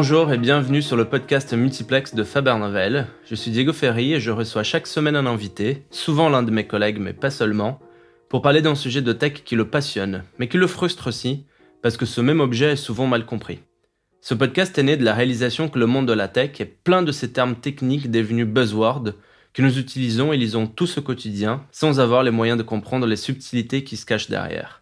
Bonjour 0.00 0.32
et 0.32 0.38
bienvenue 0.38 0.80
sur 0.80 0.96
le 0.96 1.06
podcast 1.06 1.52
multiplex 1.54 2.14
de 2.14 2.22
Faber 2.22 2.54
Novel. 2.56 3.08
Je 3.28 3.34
suis 3.34 3.50
Diego 3.50 3.72
Ferry 3.72 4.14
et 4.14 4.20
je 4.20 4.30
reçois 4.30 4.62
chaque 4.62 4.86
semaine 4.86 5.16
un 5.16 5.26
invité, 5.26 5.86
souvent 5.90 6.28
l'un 6.28 6.44
de 6.44 6.52
mes 6.52 6.68
collègues 6.68 7.00
mais 7.00 7.12
pas 7.12 7.30
seulement, 7.30 7.80
pour 8.28 8.40
parler 8.40 8.62
d'un 8.62 8.76
sujet 8.76 9.02
de 9.02 9.12
tech 9.12 9.42
qui 9.44 9.56
le 9.56 9.68
passionne, 9.68 10.22
mais 10.38 10.46
qui 10.46 10.56
le 10.56 10.68
frustre 10.68 11.08
aussi, 11.08 11.46
parce 11.82 11.96
que 11.96 12.06
ce 12.06 12.20
même 12.20 12.38
objet 12.38 12.74
est 12.74 12.76
souvent 12.76 13.08
mal 13.08 13.26
compris. 13.26 13.58
Ce 14.20 14.34
podcast 14.34 14.78
est 14.78 14.84
né 14.84 14.96
de 14.96 15.04
la 15.04 15.14
réalisation 15.14 15.68
que 15.68 15.80
le 15.80 15.86
monde 15.86 16.06
de 16.06 16.12
la 16.12 16.28
tech 16.28 16.60
est 16.60 16.80
plein 16.84 17.02
de 17.02 17.10
ces 17.10 17.32
termes 17.32 17.56
techniques 17.56 18.08
devenus 18.08 18.46
buzzwords 18.46 19.14
que 19.52 19.62
nous 19.62 19.80
utilisons 19.80 20.32
et 20.32 20.36
lisons 20.36 20.68
tous 20.68 20.98
au 20.98 21.02
quotidien 21.02 21.64
sans 21.72 21.98
avoir 21.98 22.22
les 22.22 22.30
moyens 22.30 22.56
de 22.56 22.62
comprendre 22.62 23.08
les 23.08 23.16
subtilités 23.16 23.82
qui 23.82 23.96
se 23.96 24.06
cachent 24.06 24.30
derrière. 24.30 24.80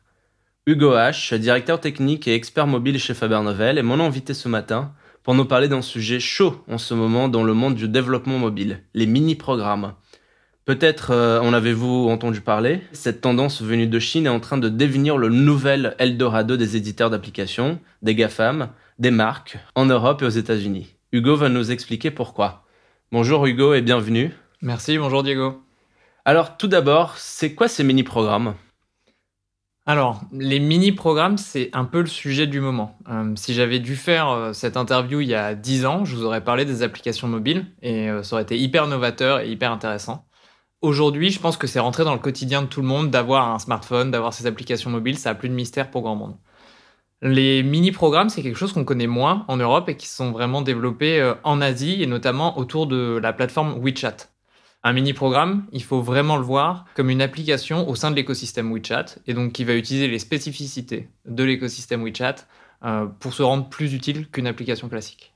Hugo 0.67 0.95
H, 0.95 1.39
directeur 1.39 1.81
technique 1.81 2.29
et 2.29 2.35
expert 2.35 2.67
mobile 2.67 2.99
chez 2.99 3.15
Faber 3.15 3.41
Novel, 3.41 3.79
est 3.79 3.83
mon 3.83 4.01
invité 4.01 4.35
ce 4.35 4.49
matin 4.49 4.93
pour 5.27 5.35
nous 5.35 5.45
parler 5.45 5.67
d'un 5.67 5.83
sujet 5.83 6.21
chaud 6.21 6.63
en 6.69 6.79
ce 6.79 6.95
moment 6.95 7.27
dans 7.29 7.43
le 7.43 7.53
monde 7.53 7.75
du 7.75 7.89
développement 7.89 8.39
mobile, 8.39 8.85
les 8.95 9.07
mini-programmes. 9.07 9.95
Peut-être 10.67 11.11
euh, 11.11 11.41
en 11.41 11.53
avez-vous 11.53 12.09
entendu 12.09 12.41
parler, 12.41 12.81
cette 12.93 13.23
tendance 13.23 13.61
venue 13.61 13.89
de 13.89 13.99
Chine 13.99 14.27
est 14.27 14.29
en 14.29 14.39
train 14.39 14.57
de 14.57 14.69
devenir 14.69 15.19
le 15.19 15.29
nouvel 15.29 15.97
Eldorado 15.99 16.57
des 16.57 16.77
éditeurs 16.77 17.11
d'applications, 17.11 17.81
des 18.03 18.15
GAFAM, 18.15 18.69
des 19.01 19.11
marques, 19.11 19.59
en 19.75 19.87
Europe 19.87 20.23
et 20.23 20.27
aux 20.27 20.29
États-Unis. 20.29 20.95
Hugo 21.11 21.35
va 21.35 21.49
nous 21.49 21.73
expliquer 21.73 22.13
pourquoi. 22.13 22.65
Bonjour 23.11 23.47
Hugo 23.47 23.75
et 23.75 23.83
bienvenue. 23.83 24.31
Merci, 24.63 24.97
bonjour 24.97 25.25
Diego. 25.25 25.61
Alors 26.25 26.57
tout 26.57 26.69
d'abord, 26.69 27.19
c'est 27.19 27.53
quoi 27.53 27.67
ces 27.67 27.83
mini-programmes? 27.83 28.55
Alors, 29.89 30.21
les 30.33 30.59
mini-programmes, 30.59 31.39
c'est 31.39 31.71
un 31.73 31.85
peu 31.85 32.01
le 32.01 32.07
sujet 32.07 32.49
du 32.49 32.61
moment. 32.61 32.99
Euh, 33.09 33.33
si 33.37 33.55
j'avais 33.55 33.79
dû 33.79 33.95
faire 33.95 34.29
euh, 34.31 34.53
cette 34.53 34.77
interview 34.77 35.21
il 35.21 35.29
y 35.29 35.35
a 35.35 35.55
10 35.55 35.87
ans, 35.87 36.05
je 36.05 36.17
vous 36.17 36.25
aurais 36.25 36.43
parlé 36.43 36.65
des 36.65 36.83
applications 36.83 37.29
mobiles 37.29 37.67
et 37.83 38.09
ça 38.25 38.35
aurait 38.35 38.43
été 38.43 38.59
hyper 38.59 38.89
novateur 38.89 39.41
et 39.41 39.49
hyper 39.49 39.71
intéressant. 39.71 40.27
Aujourd'hui, 40.83 41.31
je 41.31 41.41
pense 41.41 41.57
que 41.57 41.67
c'est 41.67 41.81
rentré 41.81 42.05
dans 42.05 42.13
le 42.15 42.21
quotidien 42.21 42.63
de 42.63 42.67
tout 42.67 42.81
le 42.81 42.87
monde 42.87 43.11
d'avoir 43.11 43.51
un 43.51 43.59
smartphone, 43.59 44.11
d'avoir 44.11 44.33
ses 44.33 44.47
applications 44.47 44.91
mobiles, 44.91 45.19
ça 45.19 45.31
n'a 45.31 45.35
plus 45.35 45.49
de 45.49 45.55
mystère 45.55 45.91
pour 45.91 46.03
grand 46.03 46.17
monde. 46.17 46.37
Les 47.23 47.63
mini-programmes, 47.63 48.29
c'est 48.29 48.43
quelque 48.43 48.57
chose 48.59 48.73
qu'on 48.73 48.85
connaît 48.85 49.07
moins 49.07 49.45
en 49.49 49.57
Europe 49.57 49.89
et 49.89 49.97
qui 49.97 50.07
sont 50.07 50.33
vraiment 50.33 50.63
développés 50.63 51.21
euh, 51.21 51.35
en 51.45 51.61
Asie 51.63 52.03
et 52.03 52.07
notamment 52.07 52.59
autour 52.59 52.87
de 52.87 53.19
la 53.23 53.33
plateforme 53.33 53.81
WeChat. 53.83 54.29
Un 54.83 54.93
mini-programme, 54.93 55.67
il 55.73 55.83
faut 55.83 56.01
vraiment 56.01 56.37
le 56.37 56.45
voir 56.45 56.85
comme 56.95 57.11
une 57.11 57.23
application 57.23 57.89
au 57.89 57.95
sein 57.97 58.11
de 58.11 58.17
l'écosystème 58.17 58.73
WeChat 58.73 59.17
et 59.27 59.35
donc 59.35 59.53
qui 59.53 59.65
va 59.65 59.75
utiliser 59.75 60.07
les 60.07 60.19
spécificités 60.19 61.09
de 61.25 61.43
l'écosystème 61.43 62.05
WeChat 62.05 62.37
euh, 62.85 63.07
pour 63.07 63.35
se 63.35 63.43
rendre 63.43 63.69
plus 63.69 63.95
utile 63.95 64.29
qu'une 64.29 64.47
application 64.47 64.89
classique. 64.89 65.33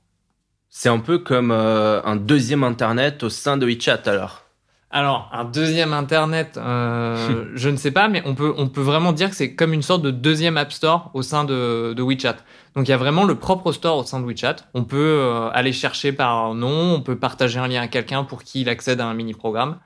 C'est 0.69 0.89
un 0.89 0.99
peu 0.99 1.19
comme 1.19 1.51
euh, 1.51 2.01
un 2.03 2.15
deuxième 2.15 2.63
Internet 2.63 3.23
au 3.23 3.29
sein 3.29 3.57
de 3.57 3.65
WeChat 3.65 4.03
alors 4.05 4.45
alors, 4.93 5.29
un 5.31 5.45
deuxième 5.45 5.93
Internet, 5.93 6.57
euh, 6.57 7.45
je 7.55 7.69
ne 7.69 7.77
sais 7.77 7.91
pas, 7.91 8.09
mais 8.09 8.21
on 8.25 8.35
peut, 8.35 8.53
on 8.57 8.67
peut 8.67 8.81
vraiment 8.81 9.13
dire 9.13 9.29
que 9.29 9.35
c'est 9.35 9.55
comme 9.55 9.73
une 9.73 9.81
sorte 9.81 10.01
de 10.01 10.11
deuxième 10.11 10.57
App 10.57 10.73
Store 10.73 11.11
au 11.13 11.21
sein 11.21 11.45
de, 11.45 11.93
de 11.93 12.03
WeChat. 12.03 12.37
Donc, 12.75 12.87
il 12.87 12.91
y 12.91 12.93
a 12.93 12.97
vraiment 12.97 13.23
le 13.23 13.35
propre 13.35 13.71
store 13.71 13.97
au 13.97 14.03
sein 14.03 14.19
de 14.19 14.25
WeChat. 14.25 14.57
On 14.73 14.83
peut 14.83 14.97
euh, 14.97 15.49
aller 15.53 15.71
chercher 15.71 16.11
par 16.11 16.53
nom, 16.53 16.95
on 16.95 17.01
peut 17.01 17.17
partager 17.17 17.57
un 17.57 17.67
lien 17.67 17.81
à 17.81 17.87
quelqu'un 17.87 18.25
pour 18.25 18.43
qu'il 18.43 18.67
accède 18.67 18.99
à 18.99 19.05
un 19.05 19.13
mini-programme. 19.13 19.79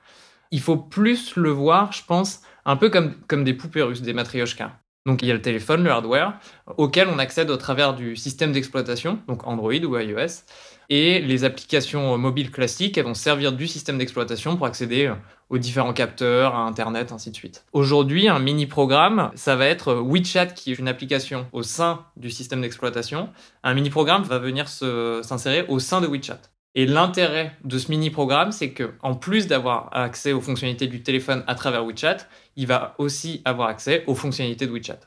Il 0.50 0.60
faut 0.60 0.76
plus 0.76 1.36
le 1.36 1.50
voir, 1.50 1.92
je 1.92 2.02
pense, 2.04 2.40
un 2.64 2.76
peu 2.76 2.90
comme, 2.90 3.14
comme 3.28 3.44
des 3.44 3.54
poupées 3.54 3.82
russes, 3.82 4.02
des 4.02 4.12
matryoshkas. 4.12 4.72
Donc 5.06 5.22
il 5.22 5.28
y 5.28 5.30
a 5.30 5.34
le 5.34 5.40
téléphone, 5.40 5.84
le 5.84 5.90
hardware, 5.90 6.34
auquel 6.76 7.06
on 7.08 7.20
accède 7.20 7.48
au 7.50 7.56
travers 7.56 7.94
du 7.94 8.16
système 8.16 8.50
d'exploitation, 8.50 9.20
donc 9.28 9.46
Android 9.46 9.72
ou 9.72 9.96
iOS. 9.96 10.42
Et 10.88 11.20
les 11.20 11.44
applications 11.44 12.16
mobiles 12.16 12.50
classiques, 12.50 12.96
elles 12.96 13.04
vont 13.04 13.14
servir 13.14 13.52
du 13.52 13.66
système 13.66 13.98
d'exploitation 13.98 14.56
pour 14.56 14.66
accéder 14.66 15.12
aux 15.48 15.58
différents 15.58 15.92
capteurs, 15.92 16.54
à 16.54 16.60
Internet, 16.60 17.12
ainsi 17.12 17.30
de 17.30 17.36
suite. 17.36 17.64
Aujourd'hui, 17.72 18.28
un 18.28 18.38
mini-programme, 18.38 19.30
ça 19.34 19.56
va 19.56 19.66
être 19.66 19.94
WeChat, 19.94 20.46
qui 20.46 20.72
est 20.72 20.78
une 20.78 20.88
application 20.88 21.46
au 21.52 21.62
sein 21.62 22.04
du 22.16 22.30
système 22.30 22.60
d'exploitation. 22.60 23.28
Un 23.62 23.74
mini-programme 23.74 24.22
va 24.22 24.38
venir 24.38 24.68
s'insérer 24.68 25.64
au 25.68 25.78
sein 25.78 26.00
de 26.00 26.06
WeChat. 26.06 26.40
Et 26.74 26.84
l'intérêt 26.84 27.56
de 27.64 27.78
ce 27.78 27.90
mini-programme, 27.90 28.52
c'est 28.52 28.72
que 28.72 28.92
en 29.02 29.14
plus 29.14 29.46
d'avoir 29.46 29.88
accès 29.92 30.32
aux 30.32 30.42
fonctionnalités 30.42 30.86
du 30.86 31.02
téléphone 31.02 31.42
à 31.46 31.54
travers 31.54 31.86
WeChat, 31.86 32.18
il 32.56 32.66
va 32.66 32.94
aussi 32.98 33.40
avoir 33.46 33.68
accès 33.68 34.04
aux 34.06 34.14
fonctionnalités 34.14 34.66
de 34.66 34.72
WeChat. 34.72 35.00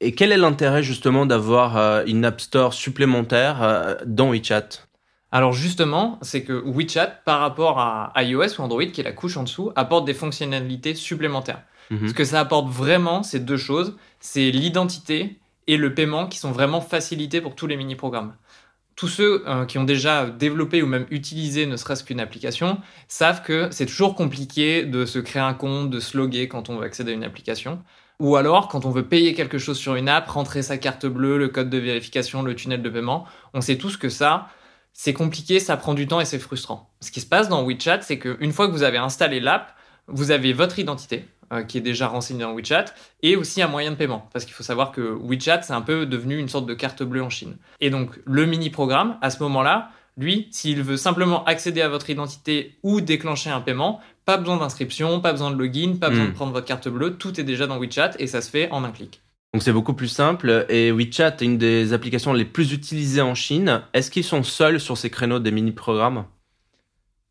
Et 0.00 0.14
quel 0.14 0.30
est 0.30 0.36
l'intérêt 0.36 0.82
justement 0.82 1.26
d'avoir 1.26 1.76
euh, 1.76 2.04
une 2.06 2.24
App 2.24 2.40
Store 2.40 2.72
supplémentaire 2.72 3.62
euh, 3.62 3.94
dans 4.06 4.30
WeChat? 4.30 4.86
Alors 5.32 5.54
justement, 5.54 6.18
c'est 6.20 6.44
que 6.44 6.52
WeChat, 6.52 7.22
par 7.24 7.40
rapport 7.40 7.80
à 7.80 8.12
iOS 8.22 8.58
ou 8.58 8.62
Android, 8.62 8.84
qui 8.84 9.00
est 9.00 9.04
la 9.04 9.12
couche 9.12 9.38
en 9.38 9.44
dessous, 9.44 9.72
apporte 9.76 10.04
des 10.04 10.12
fonctionnalités 10.12 10.94
supplémentaires. 10.94 11.62
Mhm. 11.90 12.08
Ce 12.08 12.14
que 12.14 12.24
ça 12.24 12.40
apporte 12.40 12.68
vraiment, 12.68 13.22
c'est 13.22 13.40
deux 13.40 13.56
choses. 13.56 13.96
C'est 14.20 14.50
l'identité 14.50 15.38
et 15.66 15.78
le 15.78 15.94
paiement 15.94 16.26
qui 16.26 16.38
sont 16.38 16.52
vraiment 16.52 16.82
facilités 16.82 17.40
pour 17.40 17.54
tous 17.54 17.66
les 17.66 17.78
mini-programmes. 17.78 18.34
Tous 18.94 19.08
ceux 19.08 19.42
euh, 19.48 19.64
qui 19.64 19.78
ont 19.78 19.84
déjà 19.84 20.26
développé 20.26 20.82
ou 20.82 20.86
même 20.86 21.06
utilisé 21.10 21.64
ne 21.64 21.76
serait-ce 21.76 22.04
qu'une 22.04 22.20
application 22.20 22.78
savent 23.08 23.42
que 23.42 23.68
c'est 23.70 23.86
toujours 23.86 24.14
compliqué 24.14 24.84
de 24.84 25.06
se 25.06 25.18
créer 25.18 25.40
un 25.40 25.54
compte, 25.54 25.88
de 25.88 25.98
se 25.98 26.16
loguer 26.16 26.46
quand 26.46 26.68
on 26.68 26.76
veut 26.76 26.84
accéder 26.84 27.12
à 27.12 27.14
une 27.14 27.24
application. 27.24 27.82
Ou 28.20 28.36
alors, 28.36 28.68
quand 28.68 28.84
on 28.84 28.90
veut 28.90 29.06
payer 29.06 29.32
quelque 29.32 29.56
chose 29.56 29.78
sur 29.78 29.94
une 29.94 30.10
app, 30.10 30.28
rentrer 30.28 30.62
sa 30.62 30.76
carte 30.76 31.06
bleue, 31.06 31.38
le 31.38 31.48
code 31.48 31.70
de 31.70 31.78
vérification, 31.78 32.42
le 32.42 32.54
tunnel 32.54 32.82
de 32.82 32.90
paiement, 32.90 33.26
on 33.54 33.62
sait 33.62 33.78
tous 33.78 33.96
que 33.96 34.10
ça, 34.10 34.48
c'est 34.92 35.14
compliqué, 35.14 35.58
ça 35.58 35.76
prend 35.76 35.94
du 35.94 36.06
temps 36.06 36.20
et 36.20 36.24
c'est 36.24 36.38
frustrant. 36.38 36.90
Ce 37.00 37.10
qui 37.10 37.20
se 37.20 37.26
passe 37.26 37.48
dans 37.48 37.64
WeChat, 37.64 38.02
c'est 38.02 38.18
qu'une 38.18 38.52
fois 38.52 38.66
que 38.66 38.72
vous 38.72 38.82
avez 38.82 38.98
installé 38.98 39.40
l'app, 39.40 39.74
vous 40.06 40.30
avez 40.30 40.52
votre 40.52 40.78
identité 40.78 41.26
euh, 41.52 41.62
qui 41.62 41.78
est 41.78 41.82
déjà 41.82 42.08
renseignée 42.08 42.42
dans 42.42 42.54
WeChat 42.54 42.86
et 43.22 43.36
aussi 43.36 43.62
un 43.62 43.68
moyen 43.68 43.90
de 43.92 43.96
paiement. 43.96 44.28
Parce 44.32 44.44
qu'il 44.44 44.54
faut 44.54 44.62
savoir 44.62 44.92
que 44.92 45.00
WeChat, 45.00 45.62
c'est 45.62 45.72
un 45.72 45.80
peu 45.80 46.06
devenu 46.06 46.38
une 46.38 46.48
sorte 46.48 46.66
de 46.66 46.74
carte 46.74 47.02
bleue 47.02 47.22
en 47.22 47.30
Chine. 47.30 47.56
Et 47.80 47.90
donc, 47.90 48.10
le 48.24 48.46
mini-programme, 48.46 49.18
à 49.22 49.30
ce 49.30 49.42
moment-là, 49.42 49.90
lui, 50.16 50.48
s'il 50.50 50.82
veut 50.82 50.96
simplement 50.96 51.44
accéder 51.44 51.80
à 51.80 51.88
votre 51.88 52.10
identité 52.10 52.78
ou 52.82 53.00
déclencher 53.00 53.50
un 53.50 53.60
paiement, 53.60 54.00
pas 54.24 54.36
besoin 54.36 54.58
d'inscription, 54.58 55.20
pas 55.20 55.32
besoin 55.32 55.50
de 55.50 55.56
login, 55.56 55.96
pas 55.98 56.10
besoin 56.10 56.26
de 56.26 56.30
hmm. 56.30 56.34
prendre 56.34 56.52
votre 56.52 56.66
carte 56.66 56.88
bleue, 56.88 57.16
tout 57.16 57.40
est 57.40 57.44
déjà 57.44 57.66
dans 57.66 57.78
WeChat 57.78 58.12
et 58.18 58.26
ça 58.26 58.42
se 58.42 58.50
fait 58.50 58.70
en 58.70 58.84
un 58.84 58.90
clic. 58.90 59.22
Donc 59.52 59.62
c'est 59.62 59.72
beaucoup 59.72 59.92
plus 59.92 60.08
simple 60.08 60.64
et 60.70 60.90
WeChat 60.92 61.28
est 61.28 61.42
une 61.42 61.58
des 61.58 61.92
applications 61.92 62.32
les 62.32 62.46
plus 62.46 62.72
utilisées 62.72 63.20
en 63.20 63.34
Chine. 63.34 63.82
Est-ce 63.92 64.10
qu'ils 64.10 64.24
sont 64.24 64.42
seuls 64.42 64.80
sur 64.80 64.96
ces 64.96 65.10
créneaux 65.10 65.40
des 65.40 65.50
mini-programmes? 65.50 66.24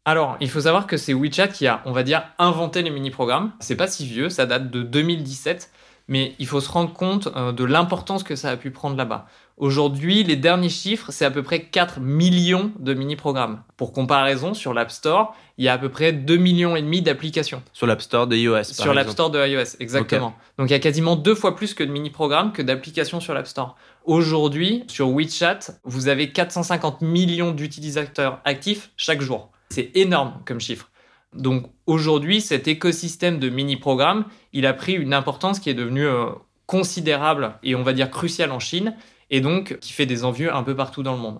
Alors, 0.06 0.38
il 0.40 0.50
faut 0.50 0.62
savoir 0.62 0.88
que 0.88 0.98
c'est 0.98 1.14
WeChat 1.14 1.50
qui 1.50 1.68
a, 1.68 1.82
on 1.86 1.92
va 1.92 2.04
dire, 2.04 2.24
inventé 2.38 2.82
les 2.84 2.90
mini-programmes. 2.90 3.52
C'est 3.60 3.76
pas 3.76 3.88
si 3.88 4.06
vieux, 4.06 4.30
ça 4.30 4.46
date 4.46 4.70
de 4.70 4.84
2017 4.84 5.72
mais 6.12 6.36
il 6.40 6.46
faut 6.46 6.60
se 6.60 6.70
rendre 6.70 6.94
compte 6.94 7.30
euh, 7.38 7.54
de 7.54 7.64
l'importance 7.64 8.24
que 8.24 8.36
ça 8.36 8.50
a 8.50 8.58
pu 8.58 8.70
prendre 8.70 8.98
là-bas. 8.98 9.28
Aujourd'hui, 9.62 10.24
les 10.24 10.38
derniers 10.38 10.70
chiffres, 10.70 11.12
c'est 11.12 11.24
à 11.24 11.30
peu 11.30 11.44
près 11.44 11.62
4 11.62 12.00
millions 12.00 12.72
de 12.80 12.96
mini-programmes. 12.96 13.62
Pour 13.78 13.94
comparaison, 13.94 14.56
sur 14.56 14.74
l'App 14.74 14.90
Store, 14.90 15.36
il 15.60 15.66
y 15.66 15.68
a 15.68 15.74
à 15.74 15.78
peu 15.78 15.90
près 15.90 16.14
2 16.14 16.36
millions 16.36 16.76
et 16.76 16.82
demi 16.82 17.04
d'applications. 17.04 17.62
Sur 17.72 17.86
l'App 17.86 18.02
Store 18.02 18.26
de 18.26 18.36
iOS. 18.36 18.64
Sur 18.64 18.96
l'App 18.96 19.10
Store 19.10 19.30
de 19.30 19.38
iOS, 19.48 19.76
exactement. 19.80 20.34
Donc 20.58 20.68
il 20.68 20.72
y 20.72 20.76
a 20.76 20.80
quasiment 20.80 21.16
deux 21.16 21.36
fois 21.36 21.56
plus 21.56 21.76
que 21.76 21.84
de 21.84 21.92
mini-programmes 21.92 22.54
que 22.54 22.64
d'applications 22.64 23.20
sur 23.20 23.36
l'App 23.36 23.46
Store. 23.46 23.76
Aujourd'hui, 24.06 24.84
sur 24.88 25.10
WeChat, 25.12 25.60
vous 25.84 26.08
avez 26.08 26.32
450 26.32 27.04
millions 27.04 27.52
d'utilisateurs 27.52 28.42
actifs 28.46 28.90
chaque 28.98 29.22
jour. 29.22 29.52
C'est 29.70 29.92
énorme 29.94 30.42
comme 30.44 30.60
chiffre. 30.60 30.90
Donc 31.36 31.68
aujourd'hui, 31.86 32.42
cet 32.42 32.68
écosystème 32.68 33.38
de 33.38 33.50
mini-programmes, 33.50 34.26
il 34.54 34.66
a 34.66 34.74
pris 34.74 34.94
une 34.94 35.14
importance 35.14 35.60
qui 35.60 35.70
est 35.70 35.76
devenue 35.76 36.08
euh, 36.08 36.32
considérable 36.66 37.60
et 37.62 37.76
on 37.76 37.84
va 37.84 37.94
dire 37.94 38.10
cruciale 38.10 38.52
en 38.52 38.60
Chine, 38.60 38.96
et 39.32 39.42
donc 39.42 39.80
qui 39.80 39.94
fait 39.94 40.06
des 40.06 40.24
envieux 40.24 40.54
un 40.54 40.62
peu 40.62 40.76
partout 40.76 41.02
dans 41.02 41.14
le 41.14 41.20
monde. 41.20 41.40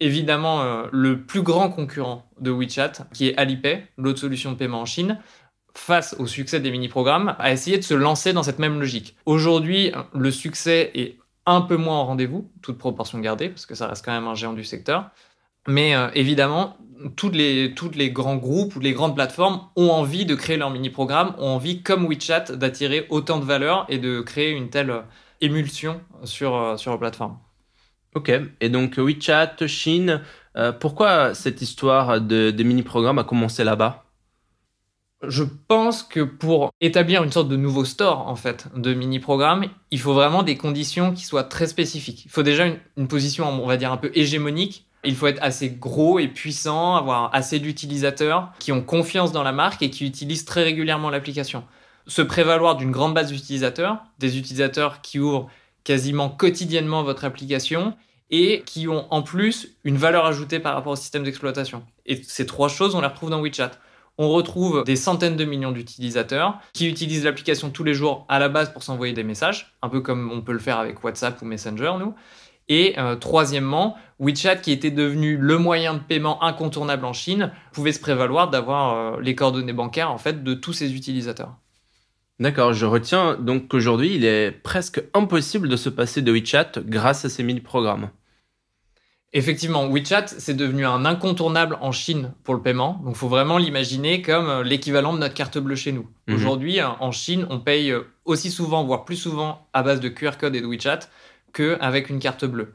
Évidemment, 0.00 0.62
euh, 0.62 0.86
le 0.92 1.22
plus 1.22 1.42
grand 1.42 1.70
concurrent 1.70 2.24
de 2.40 2.50
WeChat, 2.50 2.92
qui 3.12 3.28
est 3.28 3.36
Alipay, 3.36 3.86
l'autre 3.98 4.20
solution 4.20 4.52
de 4.52 4.56
paiement 4.56 4.80
en 4.80 4.86
Chine, 4.86 5.18
face 5.74 6.16
au 6.18 6.26
succès 6.26 6.60
des 6.60 6.70
mini-programmes, 6.70 7.34
a 7.38 7.52
essayé 7.52 7.76
de 7.76 7.82
se 7.82 7.94
lancer 7.94 8.32
dans 8.32 8.42
cette 8.42 8.58
même 8.58 8.78
logique. 8.78 9.16
Aujourd'hui, 9.26 9.92
le 10.14 10.30
succès 10.30 10.90
est 10.94 11.18
un 11.46 11.60
peu 11.60 11.76
moins 11.76 11.98
en 11.98 12.06
rendez-vous, 12.06 12.50
toute 12.62 12.78
proportion 12.78 13.18
gardée, 13.20 13.48
parce 13.48 13.66
que 13.66 13.74
ça 13.74 13.86
reste 13.86 14.04
quand 14.04 14.12
même 14.12 14.26
un 14.26 14.34
géant 14.34 14.52
du 14.52 14.64
secteur. 14.64 15.10
Mais 15.68 15.94
euh, 15.94 16.08
évidemment, 16.14 16.76
toutes 17.16 17.34
les, 17.34 17.74
toutes 17.74 17.96
les 17.96 18.10
grands 18.10 18.36
groupes 18.36 18.76
ou 18.76 18.80
les 18.80 18.92
grandes 18.92 19.14
plateformes 19.14 19.62
ont 19.76 19.90
envie 19.90 20.26
de 20.26 20.34
créer 20.34 20.56
leur 20.56 20.70
mini-programme, 20.70 21.34
ont 21.38 21.48
envie, 21.48 21.82
comme 21.82 22.06
WeChat, 22.06 22.52
d'attirer 22.52 23.06
autant 23.08 23.38
de 23.38 23.44
valeur 23.44 23.86
et 23.88 23.98
de 23.98 24.20
créer 24.20 24.50
une 24.50 24.70
telle 24.70 24.92
émulsion 25.40 26.00
sur, 26.24 26.54
euh, 26.54 26.76
sur 26.76 26.90
leur 26.90 27.00
plateforme. 27.00 27.38
Ok, 28.14 28.32
et 28.60 28.68
donc 28.70 28.96
WeChat, 28.96 29.66
Chine, 29.66 30.22
pourquoi 30.80 31.34
cette 31.34 31.60
histoire 31.60 32.18
de, 32.18 32.50
de 32.50 32.62
mini-programme 32.62 33.18
a 33.18 33.24
commencé 33.24 33.62
là-bas? 33.62 34.06
Je 35.22 35.44
pense 35.68 36.02
que 36.02 36.20
pour 36.20 36.72
établir 36.80 37.24
une 37.24 37.32
sorte 37.32 37.48
de 37.48 37.56
nouveau 37.56 37.84
store 37.84 38.28
en 38.28 38.36
fait 38.36 38.68
de 38.76 38.92
mini 38.92 39.18
programmes, 39.18 39.64
il 39.90 39.98
faut 39.98 40.12
vraiment 40.12 40.42
des 40.42 40.56
conditions 40.56 41.12
qui 41.14 41.24
soient 41.24 41.44
très 41.44 41.66
spécifiques. 41.66 42.26
Il 42.26 42.30
faut 42.30 42.42
déjà 42.42 42.66
une, 42.96 43.08
position, 43.08 43.48
on 43.48 43.66
va 43.66 43.78
dire 43.78 43.92
un 43.92 43.96
peu 43.96 44.10
hégémonique. 44.14 44.86
Il 45.04 45.14
faut 45.14 45.26
être 45.26 45.42
assez 45.42 45.70
gros 45.70 46.18
et 46.18 46.28
puissant, 46.28 46.96
avoir 46.96 47.34
assez 47.34 47.60
d'utilisateurs 47.60 48.52
qui 48.58 48.72
ont 48.72 48.82
confiance 48.82 49.32
dans 49.32 49.42
la 49.42 49.52
marque 49.52 49.82
et 49.82 49.90
qui 49.90 50.04
utilisent 50.04 50.44
très 50.44 50.64
régulièrement 50.64 51.10
l'application. 51.10 51.64
Se 52.06 52.22
prévaloir 52.22 52.76
d'une 52.76 52.90
grande 52.90 53.14
base 53.14 53.32
d'utilisateurs, 53.32 53.98
des 54.18 54.38
utilisateurs 54.38 55.00
qui 55.02 55.18
ouvrent 55.18 55.48
quasiment 55.84 56.28
quotidiennement 56.28 57.02
votre 57.02 57.24
application 57.24 57.96
et 58.30 58.62
qui 58.66 58.88
ont 58.88 59.12
en 59.12 59.22
plus 59.22 59.76
une 59.84 59.96
valeur 59.96 60.26
ajoutée 60.26 60.58
par 60.58 60.74
rapport 60.74 60.92
au 60.92 60.96
système 60.96 61.22
d'exploitation. 61.22 61.84
Et 62.06 62.22
ces 62.22 62.46
trois 62.46 62.68
choses, 62.68 62.94
on 62.94 63.00
les 63.00 63.06
retrouve 63.06 63.30
dans 63.30 63.40
WeChat 63.40 63.72
on 64.18 64.30
retrouve 64.30 64.84
des 64.84 64.96
centaines 64.96 65.36
de 65.36 65.44
millions 65.44 65.72
d'utilisateurs 65.72 66.58
qui 66.72 66.88
utilisent 66.88 67.24
l'application 67.24 67.70
tous 67.70 67.84
les 67.84 67.94
jours 67.94 68.24
à 68.28 68.38
la 68.38 68.48
base 68.48 68.72
pour 68.72 68.82
s'envoyer 68.82 69.12
des 69.12 69.24
messages, 69.24 69.76
un 69.82 69.88
peu 69.88 70.00
comme 70.00 70.30
on 70.32 70.40
peut 70.40 70.52
le 70.52 70.58
faire 70.58 70.78
avec 70.78 71.02
WhatsApp 71.04 71.40
ou 71.42 71.44
Messenger, 71.44 71.92
nous. 71.98 72.14
Et 72.68 72.98
euh, 72.98 73.14
troisièmement, 73.14 73.96
WeChat, 74.18 74.56
qui 74.56 74.72
était 74.72 74.90
devenu 74.90 75.36
le 75.36 75.58
moyen 75.58 75.94
de 75.94 76.00
paiement 76.00 76.42
incontournable 76.42 77.04
en 77.04 77.12
Chine, 77.12 77.52
pouvait 77.72 77.92
se 77.92 78.00
prévaloir 78.00 78.50
d'avoir 78.50 78.94
euh, 78.94 79.20
les 79.20 79.34
coordonnées 79.34 79.72
bancaires 79.72 80.10
en 80.10 80.18
fait 80.18 80.42
de 80.42 80.54
tous 80.54 80.72
ses 80.72 80.94
utilisateurs. 80.94 81.54
D'accord, 82.38 82.74
je 82.74 82.84
retiens 82.84 83.36
donc 83.36 83.68
qu'aujourd'hui, 83.68 84.14
il 84.14 84.24
est 84.24 84.50
presque 84.50 85.02
impossible 85.14 85.68
de 85.68 85.76
se 85.76 85.88
passer 85.88 86.20
de 86.20 86.30
WeChat 86.30 86.72
grâce 86.84 87.24
à 87.24 87.30
ces 87.30 87.42
mille 87.42 87.62
programmes. 87.62 88.10
Effectivement, 89.32 89.88
WeChat, 89.88 90.26
c'est 90.28 90.54
devenu 90.54 90.86
un 90.86 91.04
incontournable 91.04 91.78
en 91.80 91.92
Chine 91.92 92.32
pour 92.44 92.54
le 92.54 92.62
paiement. 92.62 93.00
Donc, 93.04 93.14
il 93.14 93.18
faut 93.18 93.28
vraiment 93.28 93.58
l'imaginer 93.58 94.22
comme 94.22 94.48
euh, 94.48 94.62
l'équivalent 94.62 95.12
de 95.12 95.18
notre 95.18 95.34
carte 95.34 95.58
bleue 95.58 95.76
chez 95.76 95.92
nous. 95.92 96.08
Mhm. 96.26 96.34
Aujourd'hui, 96.34 96.80
euh, 96.80 96.88
en 97.00 97.10
Chine, 97.10 97.46
on 97.50 97.58
paye 97.58 97.90
euh, 97.90 98.02
aussi 98.24 98.50
souvent, 98.50 98.84
voire 98.84 99.04
plus 99.04 99.16
souvent, 99.16 99.66
à 99.72 99.82
base 99.82 100.00
de 100.00 100.08
QR 100.08 100.38
code 100.38 100.54
et 100.54 100.60
de 100.60 100.66
WeChat 100.66 101.00
qu'avec 101.52 102.08
une 102.08 102.18
carte 102.18 102.44
bleue. 102.44 102.72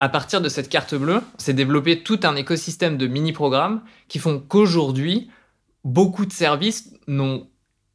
À 0.00 0.08
partir 0.08 0.40
de 0.40 0.48
cette 0.48 0.68
carte 0.68 0.94
bleue, 0.94 1.22
c'est 1.38 1.54
développé 1.54 2.02
tout 2.02 2.20
un 2.22 2.36
écosystème 2.36 2.98
de 2.98 3.06
mini-programmes 3.06 3.82
qui 4.08 4.18
font 4.18 4.40
qu'aujourd'hui, 4.40 5.30
beaucoup 5.84 6.26
de 6.26 6.32
services 6.32 6.92
n'ont 7.06 7.48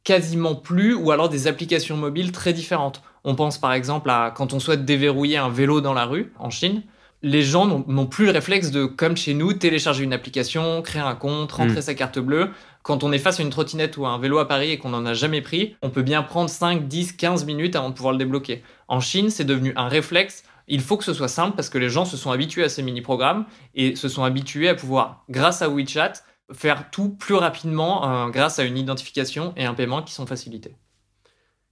quasiment 0.04 0.54
plus 0.54 0.94
ou 0.94 1.10
alors 1.10 1.28
des 1.28 1.46
applications 1.46 1.96
mobiles 1.96 2.32
très 2.32 2.52
différentes. 2.52 3.02
On 3.24 3.34
pense 3.34 3.58
par 3.58 3.72
exemple 3.72 4.10
à 4.10 4.32
quand 4.36 4.52
on 4.52 4.60
souhaite 4.60 4.84
déverrouiller 4.84 5.38
un 5.38 5.48
vélo 5.48 5.80
dans 5.80 5.94
la 5.94 6.04
rue 6.04 6.32
en 6.38 6.50
Chine 6.50 6.82
les 7.24 7.42
gens 7.42 7.66
n'ont 7.66 8.06
plus 8.06 8.26
le 8.26 8.32
réflexe 8.32 8.70
de, 8.70 8.84
comme 8.84 9.16
chez 9.16 9.32
nous, 9.32 9.54
télécharger 9.54 10.04
une 10.04 10.12
application, 10.12 10.82
créer 10.82 11.00
un 11.00 11.14
compte, 11.14 11.50
rentrer 11.52 11.78
mm. 11.78 11.82
sa 11.82 11.94
carte 11.94 12.18
bleue. 12.18 12.50
Quand 12.82 13.02
on 13.02 13.12
est 13.12 13.18
face 13.18 13.40
à 13.40 13.42
une 13.42 13.48
trottinette 13.48 13.96
ou 13.96 14.04
à 14.04 14.10
un 14.10 14.18
vélo 14.18 14.38
à 14.38 14.46
Paris 14.46 14.72
et 14.72 14.78
qu'on 14.78 14.90
n'en 14.90 15.06
a 15.06 15.14
jamais 15.14 15.40
pris, 15.40 15.74
on 15.80 15.88
peut 15.88 16.02
bien 16.02 16.22
prendre 16.22 16.50
5, 16.50 16.86
10, 16.86 17.14
15 17.14 17.46
minutes 17.46 17.76
avant 17.76 17.88
de 17.88 17.94
pouvoir 17.94 18.12
le 18.12 18.18
débloquer. 18.18 18.62
En 18.88 19.00
Chine, 19.00 19.30
c'est 19.30 19.44
devenu 19.44 19.72
un 19.74 19.88
réflexe. 19.88 20.44
Il 20.68 20.82
faut 20.82 20.98
que 20.98 21.04
ce 21.04 21.14
soit 21.14 21.28
simple 21.28 21.56
parce 21.56 21.70
que 21.70 21.78
les 21.78 21.88
gens 21.88 22.04
se 22.04 22.18
sont 22.18 22.30
habitués 22.30 22.64
à 22.64 22.68
ces 22.68 22.82
mini-programmes 22.82 23.46
et 23.74 23.96
se 23.96 24.10
sont 24.10 24.24
habitués 24.24 24.68
à 24.68 24.74
pouvoir, 24.74 25.24
grâce 25.30 25.62
à 25.62 25.70
WeChat, 25.70 26.12
faire 26.52 26.90
tout 26.90 27.10
plus 27.10 27.34
rapidement 27.34 28.26
euh, 28.26 28.28
grâce 28.28 28.58
à 28.58 28.64
une 28.64 28.76
identification 28.78 29.52
et 29.56 29.64
un 29.64 29.74
paiement 29.74 30.02
qui 30.02 30.12
sont 30.12 30.26
facilités 30.26 30.76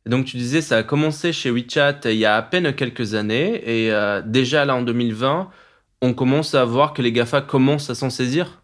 donc 0.07 0.25
tu 0.25 0.37
disais, 0.37 0.61
ça 0.61 0.79
a 0.79 0.83
commencé 0.83 1.33
chez 1.33 1.51
WeChat 1.51 2.01
il 2.07 2.17
y 2.17 2.25
a 2.25 2.37
à 2.37 2.43
peine 2.43 2.75
quelques 2.75 3.15
années, 3.15 3.63
et 3.65 3.93
euh, 3.93 4.21
déjà 4.25 4.65
là 4.65 4.75
en 4.75 4.83
2020, 4.83 5.49
on 6.01 6.15
commence 6.15 6.55
à 6.55 6.65
voir 6.65 6.93
que 6.93 7.03
les 7.03 7.13
GAFA 7.13 7.41
commencent 7.41 7.91
à 7.91 7.95
s'en 7.95 8.11
saisir? 8.11 8.63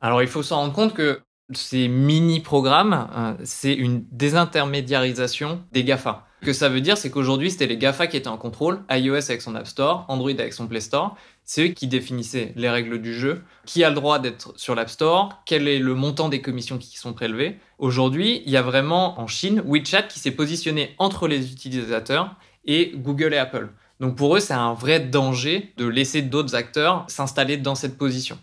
Alors 0.00 0.22
il 0.22 0.28
faut 0.28 0.42
s'en 0.42 0.56
rendre 0.56 0.72
compte 0.72 0.94
que 0.94 1.20
ces 1.52 1.88
mini-programmes, 1.88 3.08
euh, 3.16 3.34
c'est 3.44 3.74
une 3.74 4.04
désintermédiarisation 4.12 5.64
des 5.72 5.84
GAFA. 5.84 6.26
Ce 6.42 6.46
que 6.46 6.52
ça 6.52 6.68
veut 6.68 6.80
dire, 6.80 6.98
c'est 6.98 7.10
qu'aujourd'hui, 7.10 7.50
c'était 7.50 7.66
les 7.66 7.78
GAFA 7.78 8.06
qui 8.06 8.16
étaient 8.16 8.28
en 8.28 8.36
contrôle, 8.36 8.82
iOS 8.90 9.30
avec 9.30 9.42
son 9.42 9.54
App 9.54 9.66
Store, 9.66 10.04
Android 10.08 10.30
avec 10.30 10.52
son 10.52 10.68
Play 10.68 10.80
Store. 10.80 11.16
C'est 11.48 11.68
eux 11.68 11.72
qui 11.72 11.86
définissaient 11.86 12.52
les 12.56 12.68
règles 12.68 13.00
du 13.00 13.14
jeu, 13.14 13.44
qui 13.66 13.84
a 13.84 13.88
le 13.88 13.94
droit 13.94 14.18
d'être 14.18 14.52
sur 14.58 14.74
l'App 14.74 14.90
Store, 14.90 15.42
quel 15.46 15.68
est 15.68 15.78
le 15.78 15.94
montant 15.94 16.28
des 16.28 16.42
commissions 16.42 16.76
qui 16.76 16.98
sont 16.98 17.12
prélevées? 17.12 17.60
Aujourd'hui, 17.78 18.42
il 18.44 18.50
y 18.50 18.56
a 18.56 18.62
vraiment 18.62 19.20
en 19.20 19.28
Chine 19.28 19.62
WeChat 19.64 20.02
qui 20.02 20.18
s'est 20.18 20.32
positionné 20.32 20.96
entre 20.98 21.28
les 21.28 21.52
utilisateurs 21.52 22.34
et 22.64 22.92
Google 22.96 23.32
et 23.32 23.38
Apple. 23.38 23.70
Donc 24.00 24.16
pour 24.16 24.36
eux, 24.36 24.40
c'est 24.40 24.54
un 24.54 24.74
vrai 24.74 24.98
danger 24.98 25.72
de 25.76 25.86
laisser 25.86 26.20
d'autres 26.20 26.56
acteurs 26.56 27.04
s'installer 27.06 27.56
dans 27.56 27.76
cette 27.76 27.96
position. 27.96 28.38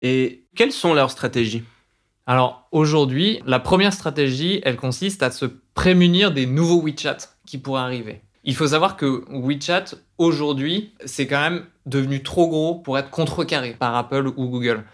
Et 0.00 0.46
quelles 0.56 0.72
sont 0.72 0.94
leurs 0.94 1.10
stratégies? 1.10 1.64
Alors 2.24 2.66
aujourd'hui, 2.72 3.40
la 3.44 3.60
première 3.60 3.92
stratégie, 3.92 4.62
elle 4.64 4.76
consiste 4.76 5.22
à 5.22 5.30
se 5.30 5.44
prémunir 5.44 6.32
des 6.32 6.46
nouveaux 6.46 6.82
WeChat 6.82 7.18
qui 7.46 7.58
pourraient 7.58 7.82
arriver. 7.82 8.22
Il 8.44 8.54
faut 8.54 8.68
savoir 8.68 8.96
que 8.96 9.24
WeChat, 9.30 9.96
aujourd'hui, 10.16 10.94
c'est 11.04 11.26
quand 11.26 11.40
même 11.40 11.64
devenu 11.86 12.22
trop 12.22 12.48
gros 12.48 12.74
pour 12.76 12.98
être 12.98 13.10
contrecarré 13.10 13.74
par 13.78 13.94
Apple 13.94 14.28
ou 14.36 14.48
Google. 14.48 14.84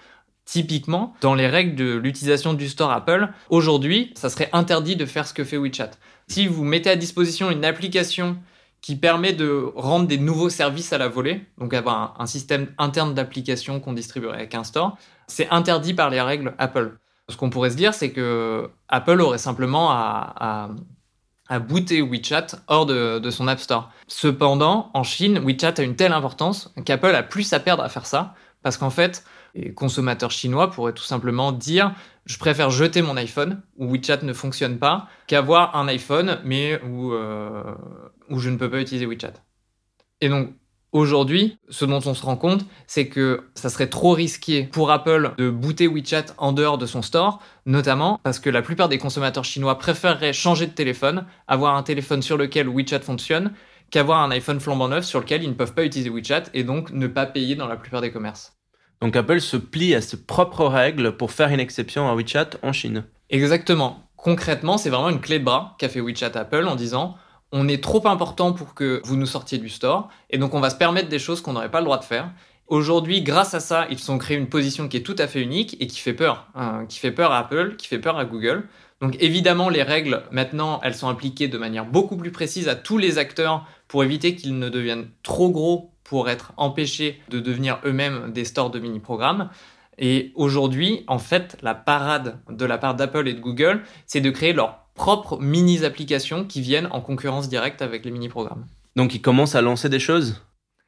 Typiquement, 0.44 1.14
dans 1.20 1.35
les 1.35 1.46
règles 1.46 1.75
de 1.75 1.94
l'utilisation 1.94 2.52
du 2.52 2.69
store 2.69 2.91
Apple, 2.91 3.29
aujourd'hui, 3.49 4.12
ça 4.14 4.29
serait 4.29 4.50
interdit 4.52 4.96
de 4.96 5.06
faire 5.06 5.26
ce 5.26 5.32
que 5.32 5.44
fait 5.44 5.56
WeChat. 5.56 5.93
Si 6.29 6.46
vous 6.46 6.64
mettez 6.64 6.91
à 6.91 6.96
disposition 6.96 7.50
une 7.50 7.64
application 7.64 8.37
qui 8.85 8.96
permet 8.96 9.32
de 9.32 9.73
rendre 9.76 10.06
des 10.06 10.19
nouveaux 10.19 10.50
services 10.50 10.93
à 10.93 10.99
la 10.99 11.08
volée, 11.08 11.41
donc 11.56 11.73
avoir 11.73 12.14
un, 12.20 12.26
système 12.26 12.67
interne 12.76 13.14
d'application 13.14 13.81
qu'on 13.81 13.94
distribuerait 13.94 14.37
avec 14.37 14.55
un 14.55 14.62
store, 14.62 14.99
c'est 15.26 15.49
interdit 15.49 15.94
par 15.94 16.11
les 16.11 16.20
règles 16.20 16.55
Apple. 16.58 16.99
Ce 17.31 17.38
qu'on 17.38 17.49
pourrait 17.49 17.70
se 17.70 17.76
dire, 17.76 17.94
c'est 17.94 18.11
que 18.11 18.69
Apple 18.91 19.23
aurait 19.23 19.38
simplement 19.38 19.91
à, 19.91 20.69
booter 21.50 22.02
WeChat 22.02 22.46
hors 22.69 22.87
de, 22.87 23.31
son 23.31 23.49
App 23.49 23.61
Store. 23.61 23.91
Cependant, 24.08 24.91
en 24.94 25.02
Chine, 25.02 25.38
WeChat 25.38 25.75
a 25.79 25.82
une 25.82 25.96
telle 25.96 26.12
importance 26.12 26.73
qu'Apple 26.85 27.14
a 27.14 27.23
plus 27.23 27.52
à 27.52 27.61
perdre 27.61 27.82
à 27.82 27.88
faire 27.88 28.06
ça, 28.06 28.35
parce 28.62 28.76
qu'en 28.76 28.91
fait, 28.91 29.25
les 29.55 29.73
consommateurs 29.73 30.31
chinois 30.31 30.70
pourraient 30.70 30.94
tout 30.94 31.05
simplement 31.05 31.52
dire 31.52 31.94
je 32.26 32.38
préfère 32.38 32.70
jeter 32.70 33.02
mon 33.02 33.17
iPhone 33.17 33.62
où 33.76 33.93
WeChat 33.93 34.23
ne 34.23 34.32
fonctionne 34.32 34.79
pas 34.79 35.08
qu'avoir 35.26 35.76
un 35.76 35.87
iPhone 35.88 36.41
mais 36.44 36.81
où, 36.82 37.12
euh, 37.12 37.62
où 38.31 38.38
je 38.38 38.49
ne 38.50 38.56
peux 38.56 38.70
pas 38.70 38.81
utiliser 38.81 39.06
WeChat. 39.06 39.35
Et 40.20 40.29
donc 40.29 40.55
Aujourd'hui, 40.94 41.58
ce 41.70 41.85
dont 41.85 42.00
on 42.06 42.14
se 42.14 42.25
rend 42.25 42.37
compte, 42.37 42.64
c'est 42.87 43.08
que 43.08 43.49
ça 43.56 43.69
serait 43.69 43.88
trop 43.88 44.12
risqué 44.12 44.62
pour 44.62 44.93
Apple 44.93 45.32
de 45.38 45.50
booter 45.50 45.88
WeChat 45.88 46.26
en 46.38 46.52
dehors 46.52 46.79
de 46.79 46.87
son 46.87 47.02
store, 47.02 47.43
notamment 47.67 48.20
parce 48.23 48.38
que 48.38 48.49
la 48.49 48.62
plupart 48.62 48.88
des 48.88 48.99
consommateurs 48.99 49.44
chinois 49.44 49.77
préféreraient 49.77 50.32
changer 50.32 50.69
de 50.69 50.72
téléphone, 50.72 51.27
avoir 51.48 51.74
un 51.74 51.82
téléphone 51.82 52.22
sur 52.22 52.36
lequel 52.36 52.69
WeChat 52.69 53.01
fonctionne, 53.01 53.55
qu'avoir 53.91 54.20
un 54.20 54.31
iPhone 54.31 54.60
flambant 54.60 54.86
neuf 54.86 55.05
sur 55.05 55.19
lequel 55.19 55.43
ils 55.43 55.48
ne 55.48 55.55
peuvent 55.55 55.74
pas 55.74 55.84
utiliser 55.84 56.10
WeChat 56.10 56.44
et 56.55 56.63
donc 56.63 56.93
ne 56.93 57.08
pas 57.08 57.27
payer 57.27 57.56
dans 57.56 57.67
la 57.67 57.74
plupart 57.74 58.01
des 58.01 58.13
commerces. 58.13 58.56
Donc 59.01 59.17
Apple 59.17 59.41
se 59.41 59.56
plie 59.56 59.96
à 59.96 60.01
ses 60.01 60.24
propres 60.24 60.67
règles 60.67 61.17
pour 61.17 61.32
faire 61.32 61.48
une 61.48 61.58
exception 61.58 62.08
à 62.08 62.15
WeChat 62.15 62.51
en 62.63 62.72
Chine. 62.72 63.03
Exactement. 63.31 64.05
Concrètement, 64.17 64.79
c'est 64.79 64.91
vraiment 64.91 65.10
une 65.10 65.20
clé 65.20 65.41
de 65.41 65.44
bras 65.44 65.74
qu'a 65.81 65.89
fait 65.89 66.01
WeChat 66.01 66.36
Apple 66.36 66.69
en 66.69 66.77
disant 66.77 67.17
on 67.56 67.69
est 67.69 67.82
trop 67.82 68.06
important 68.08 68.53
pour 68.53 68.75
que 68.75 69.01
vous 69.05 69.17
nous 69.17 69.27
sortiez 69.27 69.58
du 69.58 69.69
store, 69.69 70.08
et 70.29 70.39
donc 70.39 70.55
on 70.55 70.61
va 70.61 70.70
se 70.70 70.75
permettre 70.75 71.08
des 71.08 71.20
choses 71.20 71.41
qu'on 71.41 71.53
n'aurait 71.53 71.70
pas 71.70 71.79
le 71.79 71.84
droit 71.84 71.99
de 71.99 72.05
faire. 72.05 72.32
Aujourd'hui, 72.67 73.23
grâce 73.23 73.55
à 73.55 73.61
ça, 73.61 73.87
ils 73.91 74.11
ont 74.11 74.19
créé 74.19 74.37
une 74.37 74.49
position 74.49 74.89
qui 74.89 74.96
est 74.96 75.03
tout 75.03 75.15
à 75.19 75.29
fait 75.29 75.41
unique 75.41 75.77
et 75.79 75.87
qui 75.87 76.01
fait 76.01 76.15
peur, 76.15 76.49
hein, 76.56 76.84
qui 76.89 76.99
fait 76.99 77.13
peur 77.13 77.31
à 77.31 77.39
Apple, 77.39 77.77
qui 77.77 77.87
fait 77.87 78.01
peur 78.01 78.19
à 78.19 78.25
Google. 78.25 78.67
Donc 79.01 79.17
évidemment, 79.20 79.69
les 79.69 79.84
règles, 79.84 80.25
maintenant, 80.32 80.81
elles 80.82 80.96
sont 80.96 81.08
appliquées 81.08 81.46
de 81.46 81.56
manière 81.56 81.84
beaucoup 81.84 82.17
plus 82.17 82.32
précise 82.32 82.67
à 82.67 82.75
tous 82.75 82.99
les 82.99 83.19
acteurs 83.19 83.65
pour 83.87 84.03
éviter 84.03 84.34
qu'ils 84.34 84.58
ne 84.58 84.69
deviennent 84.69 85.11
trop 85.23 85.51
gros 85.51 85.93
pour 86.03 86.29
être 86.29 86.55
empêchés 86.56 87.20
de 87.29 87.39
devenir 87.39 87.79
eux-mêmes 87.84 88.32
des 88.32 88.44
stores 88.44 88.70
de 88.70 88.81
mini-programmes. 88.81 89.49
Et 89.99 90.32
aujourd'hui, 90.34 91.05
en 91.06 91.20
fait, 91.20 91.56
la 91.63 91.77
parade 91.77 92.41
de 92.51 92.65
la 92.65 92.79
part 92.79 92.96
d'Apple 92.96 93.29
et 93.29 93.34
de 93.34 93.41
Google, 93.41 93.84
c'est 94.06 94.20
de 94.20 94.31
créer 94.31 94.53
leur 94.53 94.83
propres 94.94 95.39
mini-applications 95.39 96.44
qui 96.44 96.60
viennent 96.60 96.89
en 96.91 97.01
concurrence 97.01 97.48
directe 97.48 97.82
avec 97.82 98.05
les 98.05 98.10
mini-programmes. 98.10 98.67
Donc 98.96 99.15
ils 99.15 99.22
commencent 99.22 99.55
à 99.55 99.63
lancer 99.63 99.89
des 99.89 99.98
choses? 99.98 100.41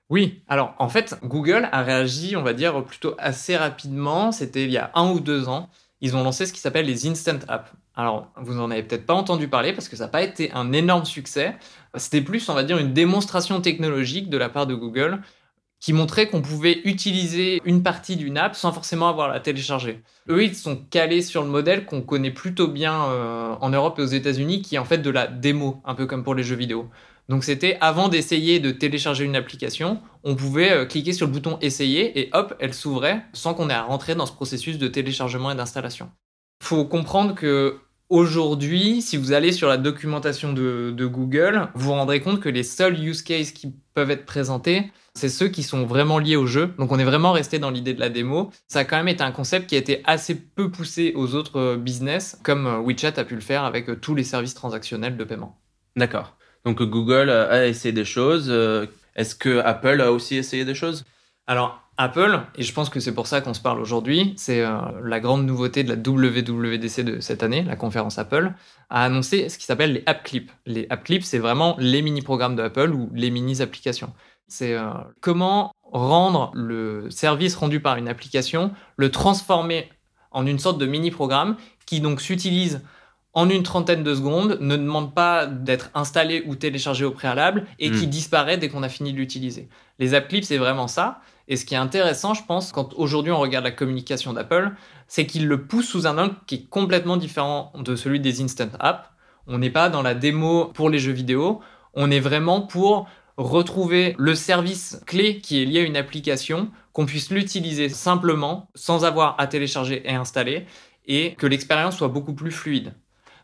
Oui, 0.08 0.42
alors 0.46 0.74
en 0.78 0.88
fait, 0.88 1.18
Google 1.24 1.68
a 1.72 1.82
réagi, 1.82 2.36
on 2.36 2.42
va 2.42 2.52
dire, 2.52 2.84
plutôt 2.84 3.14
assez 3.18 3.56
rapidement. 3.56 4.30
C'était 4.30 4.64
il 4.64 4.70
y 4.70 4.78
a 4.78 4.90
un 4.94 5.10
ou 5.10 5.20
deux 5.20 5.48
ans. 5.48 5.68
Ils 6.00 6.14
ont 6.14 6.22
lancé 6.22 6.46
ce 6.46 6.52
qui 6.52 6.60
s'appelle 6.60 6.86
les 6.86 7.08
Instant 7.08 7.38
Apps. 7.48 7.72
Alors, 7.96 8.30
vous 8.36 8.54
n'en 8.54 8.70
avez 8.70 8.82
peut-être 8.82 9.06
pas 9.06 9.14
entendu 9.14 9.48
parler 9.48 9.72
parce 9.72 9.88
que 9.88 9.96
ça 9.96 10.04
n'a 10.04 10.10
pas 10.10 10.22
été 10.22 10.52
un 10.52 10.72
énorme 10.72 11.06
succès. 11.06 11.56
C'était 11.94 12.20
plus, 12.20 12.48
on 12.50 12.54
va 12.54 12.62
dire, 12.62 12.76
une 12.76 12.92
démonstration 12.92 13.60
technologique 13.62 14.28
de 14.28 14.36
la 14.36 14.50
part 14.50 14.66
de 14.66 14.74
Google 14.74 15.22
qui 15.80 15.92
montrait 15.92 16.28
qu'on 16.28 16.42
pouvait 16.42 16.80
utiliser 16.84 17.60
une 17.64 17.82
partie 17.82 18.16
d'une 18.16 18.38
app 18.38 18.56
sans 18.56 18.72
forcément 18.72 19.08
avoir 19.08 19.30
à 19.30 19.34
la 19.34 19.40
télécharger. 19.40 20.02
Eux, 20.28 20.42
ils 20.42 20.54
sont 20.54 20.76
calés 20.76 21.22
sur 21.22 21.42
le 21.42 21.48
modèle 21.48 21.84
qu'on 21.84 22.02
connaît 22.02 22.30
plutôt 22.30 22.68
bien 22.68 23.04
euh, 23.04 23.54
en 23.60 23.68
Europe 23.70 23.98
et 23.98 24.02
aux 24.02 24.06
États-Unis, 24.06 24.62
qui 24.62 24.76
est 24.76 24.78
en 24.78 24.84
fait 24.84 24.98
de 24.98 25.10
la 25.10 25.26
démo, 25.26 25.82
un 25.84 25.94
peu 25.94 26.06
comme 26.06 26.24
pour 26.24 26.34
les 26.34 26.42
jeux 26.42 26.56
vidéo. 26.56 26.88
Donc 27.28 27.44
c'était 27.44 27.76
avant 27.80 28.08
d'essayer 28.08 28.60
de 28.60 28.70
télécharger 28.70 29.24
une 29.24 29.36
application, 29.36 30.00
on 30.22 30.36
pouvait 30.36 30.70
euh, 30.70 30.86
cliquer 30.86 31.12
sur 31.12 31.26
le 31.26 31.32
bouton 31.32 31.58
essayer 31.60 32.20
et 32.20 32.30
hop, 32.32 32.54
elle 32.60 32.72
s'ouvrait 32.72 33.24
sans 33.32 33.54
qu'on 33.54 33.68
ait 33.68 33.74
à 33.74 33.82
rentrer 33.82 34.14
dans 34.14 34.26
ce 34.26 34.32
processus 34.32 34.78
de 34.78 34.88
téléchargement 34.88 35.50
et 35.50 35.56
d'installation. 35.56 36.10
faut 36.62 36.84
comprendre 36.84 37.34
que 37.34 37.80
aujourd'hui, 38.08 39.02
si 39.02 39.16
vous 39.16 39.32
allez 39.32 39.52
sur 39.52 39.68
la 39.68 39.76
documentation 39.76 40.52
de, 40.52 41.06
Google, 41.06 41.68
vous 41.74 41.86
vous 41.86 41.92
rendrez 41.92 42.20
compte 42.20 42.40
que 42.40 42.48
les 42.48 42.62
seuls 42.62 42.98
use 42.98 43.22
cases 43.22 43.52
qui 43.52 43.74
peuvent 43.94 44.10
être 44.10 44.26
présentés, 44.26 44.90
c'est 45.14 45.28
ceux 45.28 45.48
qui 45.48 45.62
sont 45.62 45.86
vraiment 45.86 46.18
liés 46.18 46.36
au 46.36 46.46
jeu. 46.46 46.74
Donc 46.78 46.92
on 46.92 46.98
est 46.98 47.04
vraiment 47.04 47.32
resté 47.32 47.58
dans 47.58 47.70
l'idée 47.70 47.94
de 47.94 48.00
la 48.00 48.10
démo. 48.10 48.50
Ça 48.68 48.80
a 48.80 48.84
quand 48.84 48.96
même 48.96 49.08
été 49.08 49.22
un 49.22 49.32
concept 49.32 49.68
qui 49.68 49.74
a 49.74 49.78
été 49.78 50.02
assez 50.04 50.34
peu 50.34 50.70
poussé 50.70 51.12
aux 51.16 51.34
autres 51.34 51.76
business, 51.76 52.38
comme 52.42 52.84
WeChat 52.84 53.14
a 53.16 53.24
pu 53.24 53.34
le 53.34 53.40
faire 53.40 53.64
avec 53.64 54.00
tous 54.00 54.14
les 54.14 54.24
services 54.24 54.54
transactionnels 54.54 55.16
de 55.16 55.24
paiement. 55.24 55.58
D'accord. 55.96 56.36
Donc 56.64 56.82
Google 56.82 57.30
a 57.30 57.66
essayé 57.66 57.92
des 57.92 58.04
choses. 58.04 58.50
Est-ce 59.14 59.34
que 59.34 59.60
Apple 59.60 60.00
a 60.02 60.12
aussi 60.12 60.36
essayé 60.36 60.64
des 60.64 60.74
choses? 60.74 61.04
Alors 61.46 61.85
Apple, 61.98 62.40
et 62.56 62.62
je 62.62 62.72
pense 62.72 62.90
que 62.90 63.00
c'est 63.00 63.14
pour 63.14 63.26
ça 63.26 63.40
qu'on 63.40 63.54
se 63.54 63.60
parle 63.60 63.80
aujourd'hui, 63.80 64.34
c'est 64.36 64.60
euh, 64.60 64.76
la 65.02 65.18
grande 65.18 65.46
nouveauté 65.46 65.82
de 65.82 65.88
la 65.88 65.96
WWDC 65.96 67.02
de 67.02 67.20
cette 67.20 67.42
année, 67.42 67.62
la 67.62 67.76
conférence 67.76 68.18
Apple, 68.18 68.52
a 68.90 69.04
annoncé 69.04 69.48
ce 69.48 69.56
qui 69.56 69.64
s'appelle 69.64 69.94
les 69.94 70.02
app 70.06 70.22
clips. 70.22 70.50
Les 70.66 70.86
app 70.90 71.04
clips, 71.04 71.24
c'est 71.24 71.38
vraiment 71.38 71.74
les 71.78 72.02
mini-programmes 72.02 72.54
de 72.54 72.62
Apple 72.62 72.90
ou 72.90 73.10
les 73.14 73.30
mini-applications. 73.30 74.12
C'est 74.46 74.74
euh, 74.74 74.90
comment 75.20 75.72
rendre 75.82 76.50
le 76.54 77.08
service 77.10 77.56
rendu 77.56 77.80
par 77.80 77.96
une 77.96 78.08
application, 78.08 78.72
le 78.96 79.10
transformer 79.10 79.88
en 80.32 80.46
une 80.46 80.58
sorte 80.58 80.78
de 80.78 80.86
mini-programme 80.86 81.56
qui 81.86 82.00
donc 82.00 82.20
s'utilise 82.20 82.82
en 83.32 83.50
une 83.50 83.62
trentaine 83.62 84.02
de 84.02 84.14
secondes, 84.14 84.58
ne 84.60 84.76
demande 84.76 85.14
pas 85.14 85.46
d'être 85.46 85.90
installé 85.94 86.42
ou 86.46 86.56
téléchargé 86.56 87.04
au 87.04 87.10
préalable 87.10 87.66
et 87.78 87.90
qui 87.90 88.06
hmm. 88.06 88.10
disparaît 88.10 88.56
dès 88.56 88.70
qu'on 88.70 88.82
a 88.82 88.88
fini 88.88 89.12
de 89.12 89.18
l'utiliser. 89.18 89.68
Les 89.98 90.14
app 90.14 90.28
clips, 90.28 90.44
c'est 90.44 90.56
vraiment 90.56 90.88
ça. 90.88 91.20
Et 91.48 91.56
ce 91.56 91.64
qui 91.64 91.74
est 91.74 91.78
intéressant, 91.78 92.34
je 92.34 92.44
pense, 92.44 92.72
quand 92.72 92.94
aujourd'hui 92.94 93.32
on 93.32 93.38
regarde 93.38 93.64
la 93.64 93.70
communication 93.70 94.32
d'Apple, 94.32 94.72
c'est 95.06 95.26
qu'il 95.26 95.46
le 95.46 95.66
pousse 95.66 95.88
sous 95.88 96.06
un 96.06 96.18
angle 96.18 96.34
qui 96.46 96.56
est 96.56 96.68
complètement 96.68 97.16
différent 97.16 97.72
de 97.76 97.94
celui 97.94 98.20
des 98.20 98.42
Instant 98.42 98.70
Apps. 98.80 99.08
On 99.46 99.58
n'est 99.58 99.70
pas 99.70 99.88
dans 99.88 100.02
la 100.02 100.14
démo 100.14 100.66
pour 100.74 100.90
les 100.90 100.98
jeux 100.98 101.12
vidéo, 101.12 101.60
on 101.94 102.10
est 102.10 102.20
vraiment 102.20 102.60
pour 102.60 103.08
retrouver 103.36 104.16
le 104.18 104.34
service 104.34 105.00
clé 105.06 105.38
qui 105.38 105.62
est 105.62 105.66
lié 105.66 105.80
à 105.80 105.84
une 105.84 105.96
application, 105.96 106.70
qu'on 106.92 107.06
puisse 107.06 107.30
l'utiliser 107.30 107.88
simplement, 107.88 108.70
sans 108.74 109.04
avoir 109.04 109.36
à 109.38 109.46
télécharger 109.46 110.02
et 110.04 110.14
installer, 110.14 110.66
et 111.06 111.34
que 111.34 111.46
l'expérience 111.46 111.96
soit 111.96 112.08
beaucoup 112.08 112.34
plus 112.34 112.50
fluide. 112.50 112.94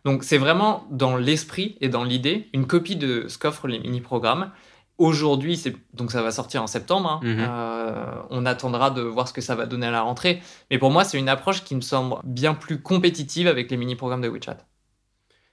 Donc 0.05 0.25
c'est 0.25 0.39
vraiment 0.39 0.87
dans 0.91 1.17
l'esprit 1.17 1.77
et 1.81 1.89
dans 1.89 2.03
l'idée 2.03 2.49
une 2.53 2.67
copie 2.67 2.97
de 2.97 3.27
ce 3.29 3.39
qu'offrent 3.39 3.69
les 3.69 3.79
mini-programmes, 3.79 4.51
Aujourd'hui, 4.99 5.61
donc 5.95 6.13
ça 6.13 6.23
va 6.23 6.31
sortir 6.31 6.63
en 6.63 6.67
septembre. 6.67 7.11
Hein. 7.11 7.21
Mhm. 7.23 7.37
Euh, 7.41 8.15
on 8.31 8.47
attendra 8.47 8.91
de 8.91 9.03
voir 9.03 9.27
ce 9.27 9.33
que 9.33 9.41
ça 9.41 9.55
va 9.55 9.67
donner 9.67 9.87
à 9.87 9.91
la 9.91 10.03
rentrée. 10.03 10.43
Mais 10.71 10.79
pour 10.79 10.91
moi, 10.91 11.05
c'est 11.05 11.19
une 11.19 11.29
approche 11.29 11.65
qui 11.65 11.75
me 11.75 11.81
semble 11.81 12.17
bien 12.25 12.55
plus 12.55 12.81
compétitive 12.81 13.49
avec 13.49 13.71
les 13.71 13.77
mini-programmes 13.77 14.21
de 14.21 14.29
WeChat. 14.29 14.59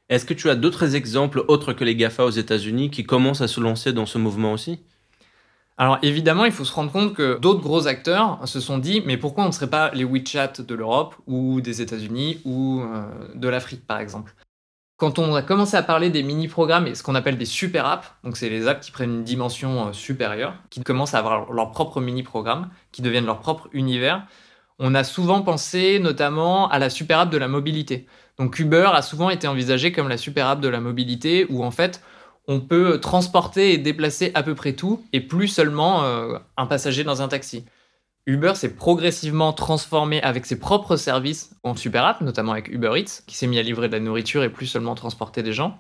Est-ce 0.10 0.26
que 0.26 0.34
tu 0.34 0.50
as 0.50 0.56
d'autres 0.56 0.96
exemples 0.96 1.44
autres 1.48 1.74
que 1.74 1.84
les 1.84 1.96
GAFA 1.96 2.26
aux 2.26 2.32
États-Unis 2.32 2.90
qui 2.90 3.04
commencent 3.04 3.42
à 3.42 3.48
se 3.48 3.62
lancer 3.62 3.94
dans 3.94 4.08
ce 4.08 4.18
mouvement 4.18 4.54
aussi? 4.54 4.80
Alors 5.78 5.98
évidemment, 6.02 6.44
il 6.44 6.52
faut 6.52 6.66
se 6.66 6.74
rendre 6.74 6.92
compte 6.92 7.14
que 7.14 7.40
d'autres 7.40 7.62
gros 7.62 7.88
acteurs 7.88 8.46
se 8.46 8.60
sont 8.60 8.80
dit, 8.80 9.02
mais 9.06 9.16
pourquoi 9.16 9.46
on 9.46 9.48
ne 9.48 9.54
serait 9.54 9.70
pas 9.70 9.92
les 9.94 10.04
WeChat 10.04 10.62
de 10.68 10.76
l'Europe 10.76 11.16
ou 11.26 11.62
des 11.62 11.82
États-Unis 11.82 12.42
ou 12.44 12.82
euh, 12.82 13.04
de 13.36 13.48
l'Afrique 13.48 13.88
par 13.88 14.00
exemple? 14.00 14.36
Quand 15.00 15.18
on 15.18 15.34
a 15.34 15.42
commencé 15.42 15.78
à 15.78 15.82
parler 15.82 16.10
des 16.10 16.24
mini-programmes 16.24 16.86
et 16.86 16.94
ce 16.94 17.04
qu'on 17.04 17.16
appelle 17.16 17.38
des 17.38 17.46
super 17.46 17.86
apps, 17.86 18.12
donc 18.26 18.36
c'est 18.36 18.50
les 18.50 18.68
apps 18.68 18.86
qui 18.86 18.92
prennent 18.92 19.16
une 19.16 19.24
dimension 19.24 19.88
euh, 19.88 19.94
supérieure, 19.94 20.54
qui 20.70 20.84
commencent 20.84 21.14
à 21.14 21.20
avoir 21.20 21.52
leur 21.54 21.72
propre 21.72 22.02
mini-programme, 22.02 22.70
qui 22.92 23.02
deviennent 23.02 23.26
leur 23.26 23.40
propre 23.40 23.70
univers, 23.72 24.28
on 24.78 24.94
a 24.96 25.06
souvent 25.06 25.42
pensé 25.42 26.00
notamment 26.00 26.70
à 26.70 26.80
la 26.80 26.90
super 26.90 27.20
app 27.20 27.30
de 27.30 27.38
la 27.38 27.48
mobilité. 27.48 28.08
Donc 28.38 28.60
Uber 28.60 28.90
a 28.94 29.02
souvent 29.02 29.30
été 29.30 29.48
envisagé 29.48 29.94
comme 29.94 30.10
la 30.10 30.18
super 30.18 30.48
app 30.48 30.60
de 30.60 30.68
la 30.68 30.82
mobilité 30.82 31.46
où 31.50 31.64
en 31.64 31.72
fait 31.72 32.02
on 32.50 32.60
peut 32.60 33.00
transporter 33.00 33.74
et 33.74 33.78
déplacer 33.78 34.32
à 34.34 34.44
peu 34.44 34.54
près 34.54 34.74
tout 34.74 35.06
et 35.14 35.22
plus 35.22 35.48
seulement 35.48 36.04
euh, 36.04 36.38
un 36.58 36.66
passager 36.66 37.06
dans 37.06 37.22
un 37.22 37.30
taxi. 37.30 37.64
Uber 38.26 38.54
s'est 38.56 38.76
progressivement 38.76 39.54
transformé 39.54 40.22
avec 40.22 40.46
ses 40.46 40.60
propres 40.60 40.98
services 40.98 41.52
en 41.64 41.76
super 41.76 42.06
app, 42.06 42.22
notamment 42.22 42.52
avec 42.52 42.68
Uber 42.68 42.92
Eats, 42.96 43.24
qui 43.26 43.36
s'est 43.36 43.48
mis 43.48 43.58
à 43.58 43.64
livrer 43.64 43.88
de 43.88 43.94
la 43.94 44.00
nourriture 44.00 44.44
et 44.44 44.50
plus 44.50 44.68
seulement 44.68 44.96
transporter 44.96 45.42
des 45.42 45.54
gens. 45.54 45.80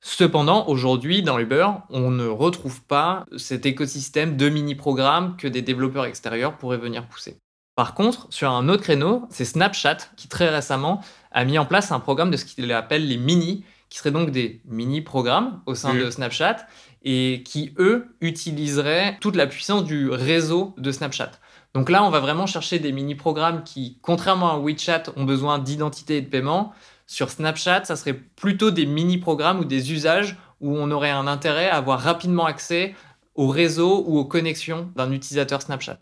Cependant, 0.00 0.68
aujourd'hui, 0.68 1.22
dans 1.22 1.38
Uber, 1.38 1.66
on 1.90 2.10
ne 2.10 2.26
retrouve 2.26 2.82
pas 2.82 3.26
cet 3.36 3.66
écosystème 3.66 4.36
de 4.36 4.48
mini-programmes 4.48 5.36
que 5.36 5.48
des 5.48 5.62
développeurs 5.62 6.04
extérieurs 6.04 6.56
pourraient 6.56 6.78
venir 6.78 7.06
pousser. 7.06 7.38
Par 7.74 7.94
contre, 7.94 8.26
sur 8.30 8.50
un 8.50 8.68
autre 8.68 8.82
créneau, 8.82 9.26
c'est 9.30 9.44
Snapchat 9.44 9.98
qui 10.16 10.28
très 10.28 10.48
récemment 10.48 11.00
a 11.30 11.44
mis 11.44 11.58
en 11.58 11.64
place 11.64 11.90
un 11.90 12.00
programme 12.00 12.30
de 12.30 12.36
ce 12.36 12.44
qu'il 12.44 12.70
appelle 12.72 13.06
les 13.06 13.16
mini, 13.16 13.64
qui 13.88 13.98
seraient 13.98 14.10
donc 14.10 14.30
des 14.30 14.60
mini-programmes 14.66 15.62
au 15.66 15.74
sein 15.74 15.94
de 15.94 16.10
Snapchat 16.10 16.56
et 17.02 17.42
qui, 17.44 17.74
eux, 17.78 18.06
utiliseraient 18.20 19.16
toute 19.20 19.36
la 19.36 19.46
puissance 19.46 19.84
du 19.84 20.10
réseau 20.10 20.74
de 20.76 20.92
Snapchat. 20.92 21.30
Donc 21.78 21.90
là, 21.90 22.02
on 22.02 22.10
va 22.10 22.18
vraiment 22.18 22.46
chercher 22.48 22.80
des 22.80 22.90
mini-programmes 22.90 23.62
qui, 23.62 24.00
contrairement 24.02 24.50
à 24.50 24.58
WeChat, 24.58 25.04
ont 25.14 25.22
besoin 25.22 25.60
d'identité 25.60 26.16
et 26.16 26.20
de 26.20 26.28
paiement. 26.28 26.72
Sur 27.06 27.30
Snapchat, 27.30 27.84
ça 27.84 27.94
serait 27.94 28.14
plutôt 28.14 28.72
des 28.72 28.84
mini-programmes 28.84 29.60
ou 29.60 29.64
des 29.64 29.92
usages 29.92 30.36
où 30.60 30.76
on 30.76 30.90
aurait 30.90 31.12
un 31.12 31.28
intérêt 31.28 31.68
à 31.68 31.76
avoir 31.76 32.00
rapidement 32.00 32.46
accès 32.46 32.96
au 33.36 33.46
réseau 33.46 34.02
ou 34.08 34.18
aux 34.18 34.24
connexions 34.24 34.90
d'un 34.96 35.12
utilisateur 35.12 35.62
Snapchat. 35.62 36.00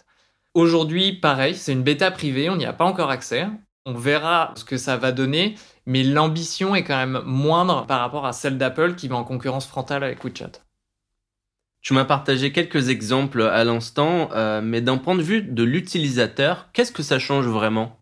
Aujourd'hui, 0.55 1.13
pareil, 1.13 1.55
c'est 1.55 1.73
une 1.75 1.83
bêta 1.83 2.11
privée, 2.11 2.49
on 2.49 2.57
n'y 2.57 2.65
a 2.65 2.73
pas 2.73 2.87
encore 2.87 3.11
accès. 3.11 3.47
On 3.85 3.93
verra 3.93 4.55
ce 4.57 4.65
que 4.65 4.79
ça 4.79 4.97
va 4.97 5.13
donner, 5.13 5.57
mais 5.85 6.05
l'ambition 6.05 6.75
est 6.75 6.85
quand 6.85 6.97
même 6.97 7.21
moindre 7.27 7.85
par 7.85 8.01
rapport 8.01 8.25
à 8.25 8.33
celle 8.33 8.57
d'Apple 8.57 8.95
qui 8.95 9.09
va 9.09 9.17
en 9.17 9.25
concurrence 9.25 9.67
frontale 9.67 10.05
avec 10.05 10.25
WeChat. 10.25 10.66
Tu 11.87 11.95
m'as 11.95 12.05
partagé 12.05 12.51
quelques 12.51 12.89
exemples 12.89 13.43
à 13.43 13.63
l'instant, 13.63 14.29
euh, 14.33 14.61
mais 14.61 14.81
d'un 14.81 14.97
point 14.97 15.15
de 15.15 15.23
vue 15.23 15.43
de 15.43 15.63
l'utilisateur, 15.63 16.67
qu'est-ce 16.73 16.91
que 16.91 17.05
ça 17.05 17.21
change 17.21 17.47
vraiment? 17.47 18.01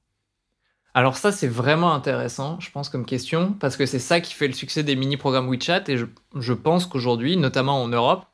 Alors 0.95 1.19
ça, 1.19 1.33
c'est 1.33 1.49
vraiment 1.49 1.93
intéressant, 1.93 2.59
je 2.61 2.71
pense, 2.71 2.88
comme 2.88 3.05
question, 3.05 3.53
parce 3.61 3.76
que 3.76 3.85
c'est 3.85 3.99
ça 3.99 4.23
qui 4.23 4.33
fait 4.33 4.47
le 4.47 4.55
succès 4.55 4.85
des 4.85 4.97
mini-programmes 4.97 5.50
WeChat, 5.50 5.85
et 5.88 5.99
je, 5.99 6.53
pense 6.55 6.87
qu'aujourd'hui, 6.87 7.37
notamment 7.37 7.83
en 7.83 7.88
Europe, 7.88 8.25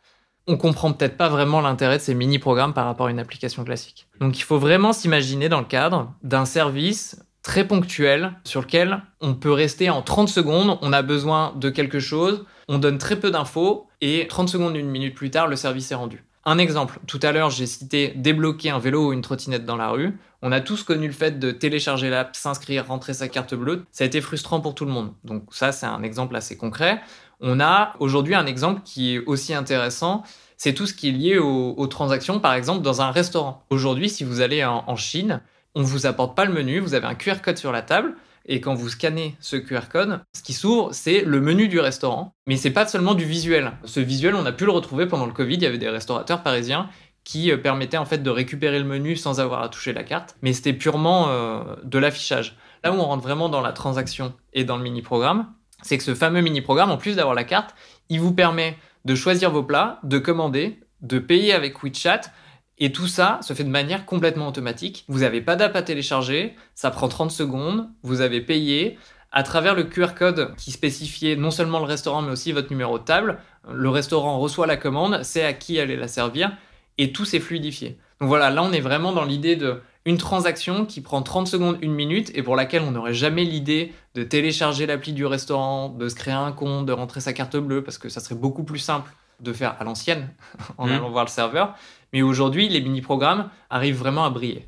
on 0.47 0.57
comprend 0.57 0.93
peut-être 0.93 1.17
pas 1.17 1.29
vraiment 1.29 1.61
l'intérêt 1.61 1.97
de 1.97 2.03
ces 2.03 2.15
mini-programmes 2.15 2.73
par 2.73 2.85
rapport 2.85 3.09
à 3.09 3.11
une 3.11 3.19
application 3.19 3.65
classique. 3.65 4.07
Donc 4.21 4.39
il 4.39 4.43
faut 4.43 4.59
vraiment 4.59 4.93
s'imaginer 4.93 5.49
dans 5.49 5.59
le 5.59 5.67
cadre 5.67 6.15
d'un 6.23 6.45
service 6.45 7.25
très 7.43 7.67
ponctuel 7.67 8.35
sur 8.45 8.61
lequel 8.61 9.03
on 9.21 9.35
peut 9.35 9.51
rester 9.51 9.91
en 9.91 10.03
30 10.03 10.29
secondes, 10.29 10.79
on 10.81 10.93
a 10.93 11.03
besoin 11.03 11.55
de 11.57 11.71
quelque 11.71 11.99
chose, 11.99 12.45
on 12.71 12.79
donne 12.79 12.99
très 12.99 13.19
peu 13.19 13.33
d'infos 13.33 13.89
et 14.01 14.29
30 14.29 14.49
secondes, 14.49 14.77
une 14.77 14.89
minute 14.89 15.17
plus 15.17 15.33
tard, 15.33 15.49
le 15.49 15.57
service 15.57 15.91
est 15.91 15.97
rendu. 15.97 16.25
Un 16.45 16.57
exemple, 16.57 17.01
tout 17.09 17.19
à 17.21 17.33
l'heure 17.33 17.51
j'ai 17.51 17.67
cité 17.67 18.13
débloquer 18.15 18.71
un 18.71 18.79
vélo 18.79 19.09
ou 19.09 19.13
une 19.13 19.23
trottinette 19.23 19.65
dans 19.65 19.77
la 19.77 19.89
rue. 19.89 20.17
On 20.41 20.53
a 20.53 20.61
tous 20.61 20.85
connu 20.85 21.09
le 21.09 21.13
fait 21.13 21.41
de 21.41 21.51
télécharger 21.51 22.11
l'app, 22.11 22.37
s'inscrire, 22.37 22.87
rentrer 22.87 23.13
sa 23.13 23.29
carte 23.29 23.57
bleue. 23.57 23.85
Ça 23.91 24.05
a 24.05 24.07
été 24.07 24.21
frustrant 24.21 24.61
pour 24.61 24.77
tout 24.77 24.85
le 24.85 24.93
monde. 24.93 25.13
Donc 25.25 25.43
ça 25.51 25.73
c'est 25.73 25.85
un 25.85 26.05
exemple 26.05 26.37
assez 26.37 26.57
concret. 26.57 27.01
On 27.41 27.59
a 27.59 27.95
aujourd'hui 27.99 28.37
un 28.37 28.47
exemple 28.47 28.83
qui 28.85 29.17
est 29.17 29.19
aussi 29.27 29.53
intéressant, 29.53 30.23
c'est 30.57 30.73
tout 30.73 30.87
ce 30.87 30.95
qui 30.95 31.09
est 31.09 31.13
lié 31.13 31.39
aux, 31.39 31.87
transactions, 31.89 32.39
par 32.39 32.55
exemple 32.55 32.83
dans 32.83 33.03
un 33.03 33.11
restaurant. 33.11 33.65
Aujourd'hui, 33.71 34.09
si 34.09 34.23
vous 34.23 34.43
allez 34.43 34.65
en, 34.65 34.85
en 34.87 34.95
Chine, 34.95 35.41
on 35.75 35.83
vous 35.83 36.07
apporte 36.07 36.37
pas 36.37 36.45
le 36.45 36.53
menu, 36.53 36.79
vous 36.79 36.95
avez 36.95 37.07
un 37.07 37.17
QR 37.17 37.41
code 37.43 37.59
sur 37.59 37.73
la 37.73 37.83
table. 37.83 38.15
Et 38.47 38.61
quand 38.61 38.75
vous 38.75 38.89
scannez 38.89 39.37
ce 39.41 39.57
QR 39.57 39.89
code, 39.91 40.21
ce 40.35 40.43
qui 40.43 40.53
s'ouvre, 40.53 40.93
c'est 40.93 41.23
le 41.23 41.41
menu 41.41 41.69
du 41.69 41.79
restaurant. 41.79 42.35
Mais 42.47 42.57
c'est 42.57 42.71
pas 42.71 42.87
seulement 42.87 43.15
du 43.15 43.25
visuel. 43.25 43.73
Ce 43.85 44.01
visuel, 44.01 44.35
on 44.35 44.47
a 44.47 44.53
pu 44.53 44.65
le 44.65 44.73
retrouver 44.73 45.07
pendant 45.07 45.27
le 45.27 45.33
Covid. 45.33 45.55
Il 45.55 45.63
y 45.63 45.67
avait 45.67 45.79
des 45.79 45.89
restaurateurs 45.89 46.43
parisiens 46.43 46.89
qui 47.25 47.53
euh, 47.53 47.57
permettaient 47.57 47.99
en 47.99 48.05
fait 48.05 48.23
de 48.23 48.31
récupérer 48.31 48.79
le 48.79 48.85
menu 48.85 49.17
sans 49.17 49.41
avoir 49.41 49.63
à 49.63 49.69
toucher 49.69 49.93
la 49.93 50.03
carte. 50.03 50.37
Mais 50.43 50.53
c'était 50.53 50.73
purement 50.73 51.29
euh, 51.29 51.63
de 51.85 51.99
l'affichage. 51.99 52.57
Là 52.83 52.93
où 52.93 52.97
on 52.97 53.05
rentre 53.05 53.23
vraiment 53.23 53.49
dans 53.49 53.61
la 53.61 53.73
transaction 53.73 54.33
et 54.53 54.65
dans 54.65 54.77
le 54.77 54.83
mini-programme, 54.83 55.53
c'est 55.83 55.99
que 55.99 56.05
ce 56.05 56.15
fameux 56.15 56.41
mini-programme, 56.41 56.91
en 56.91 56.97
plus 56.97 57.17
d'avoir 57.17 57.35
la 57.35 57.45
carte, 57.45 57.75
il 58.09 58.21
vous 58.21 58.33
permet 58.33 58.77
de 59.05 59.15
choisir 59.15 59.51
vos 59.51 59.63
plats, 59.63 59.99
de 60.03 60.19
commander, 60.19 60.81
de 61.03 61.19
payer 61.19 61.53
avec 61.53 61.83
WeChat, 61.83 62.23
et 62.81 62.93
tout 62.93 63.07
ça 63.07 63.39
se 63.43 63.53
fait 63.53 63.65
de 63.65 63.69
manière 63.69 64.07
complètement 64.07 64.49
automatique. 64.49 65.05
Vous 65.07 65.21
n'avez 65.21 65.43
pas 65.43 65.55
d'app 65.55 65.77
à 65.77 65.83
télécharger, 65.83 66.57
ça 66.75 66.91
prend 66.91 67.09
30 67.09 67.31
secondes, 67.31 67.89
vous 68.03 68.23
avez 68.23 68.41
payé. 68.41 68.99
À 69.33 69.45
travers 69.45 69.77
le 69.77 69.85
QR 69.85 70.15
code 70.19 70.57
qui 70.57 70.73
spécifiait 70.73 71.37
non 71.37 71.53
seulement 71.53 71.79
le 71.79 71.85
restaurant 71.85 72.23
mais 72.23 72.33
aussi 72.33 72.51
votre 72.51 72.71
numéro 72.71 72.99
de 72.99 73.05
table, 73.05 73.39
le 73.71 73.89
restaurant 73.89 74.41
reçoit 74.41 74.67
la 74.67 74.77
commande, 74.77 75.23
sait 75.23 75.45
à 75.45 75.53
qui 75.53 75.79
aller 75.79 75.95
la 75.95 76.09
servir 76.09 76.51
et 76.99 77.13
tout 77.13 77.25
s'est 77.25 77.39
fluidifié. 77.39 77.99
Donc 78.21 78.29
voilà, 78.29 78.51
là 78.51 78.63
on 78.63 78.73
est 78.73 78.81
vraiment 78.81 79.13
dans 79.13 79.25
l'idée 79.25 79.55
de 79.55 79.81
une 80.07 80.17
transaction 80.17 80.87
qui 80.87 81.03
prend 81.03 81.21
30 81.23 81.47
secondes, 81.47 81.79
une 81.83 81.93
minute 81.93 82.33
et 82.35 82.43
pour 82.43 82.57
laquelle 82.57 82.83
on 82.83 82.91
n'aurait 82.91 83.15
jamais 83.15 83.45
l'idée 83.45 83.93
de 84.15 84.23
télécharger 84.23 84.87
l'appli 84.87 85.13
du 85.13 85.27
restaurant, 85.27 85.91
de 85.91 86.09
se 86.09 86.15
créer 86.15 86.35
un 86.35 86.53
compte, 86.53 86.87
de 86.87 86.93
rentrer 86.93 87.21
sa 87.21 87.35
carte 87.35 87.57
bleue 87.57 87.85
parce 87.85 87.99
que 87.99 88.09
ça 88.09 88.21
serait 88.21 88.35
beaucoup 88.35 88.65
plus 88.65 88.79
simple 88.79 89.13
de 89.41 89.53
faire 89.53 89.77
à 89.81 89.85
l'ancienne 89.85 90.31
en 90.79 90.87
mmh. 90.87 90.93
allant 90.93 91.11
voir 91.11 91.25
le 91.25 91.31
serveur. 91.31 91.75
Mais 92.13 92.23
aujourd'hui, 92.23 92.69
les 92.69 92.81
mini-programmes 92.81 93.51
arrivent 93.69 93.99
vraiment 93.99 94.25
à 94.25 94.31
briller. 94.31 94.67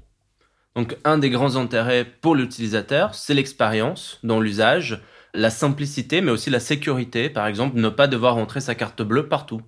Donc 0.74 0.96
un 1.04 1.18
des 1.18 1.30
grands 1.30 1.56
intérêts 1.56 2.04
pour 2.04 2.34
l'utilisateur, 2.34 3.14
c'est 3.14 3.34
l'expérience 3.34 4.18
dans 4.22 4.40
l'usage, 4.40 5.02
la 5.34 5.50
simplicité, 5.50 6.20
mais 6.20 6.30
aussi 6.30 6.50
la 6.50 6.60
sécurité. 6.60 7.28
Par 7.28 7.46
exemple, 7.46 7.78
ne 7.78 7.88
pas 7.88 8.06
devoir 8.06 8.36
entrer 8.36 8.60
sa 8.60 8.74
carte 8.74 9.02
bleue 9.02 9.28
partout. 9.28 9.62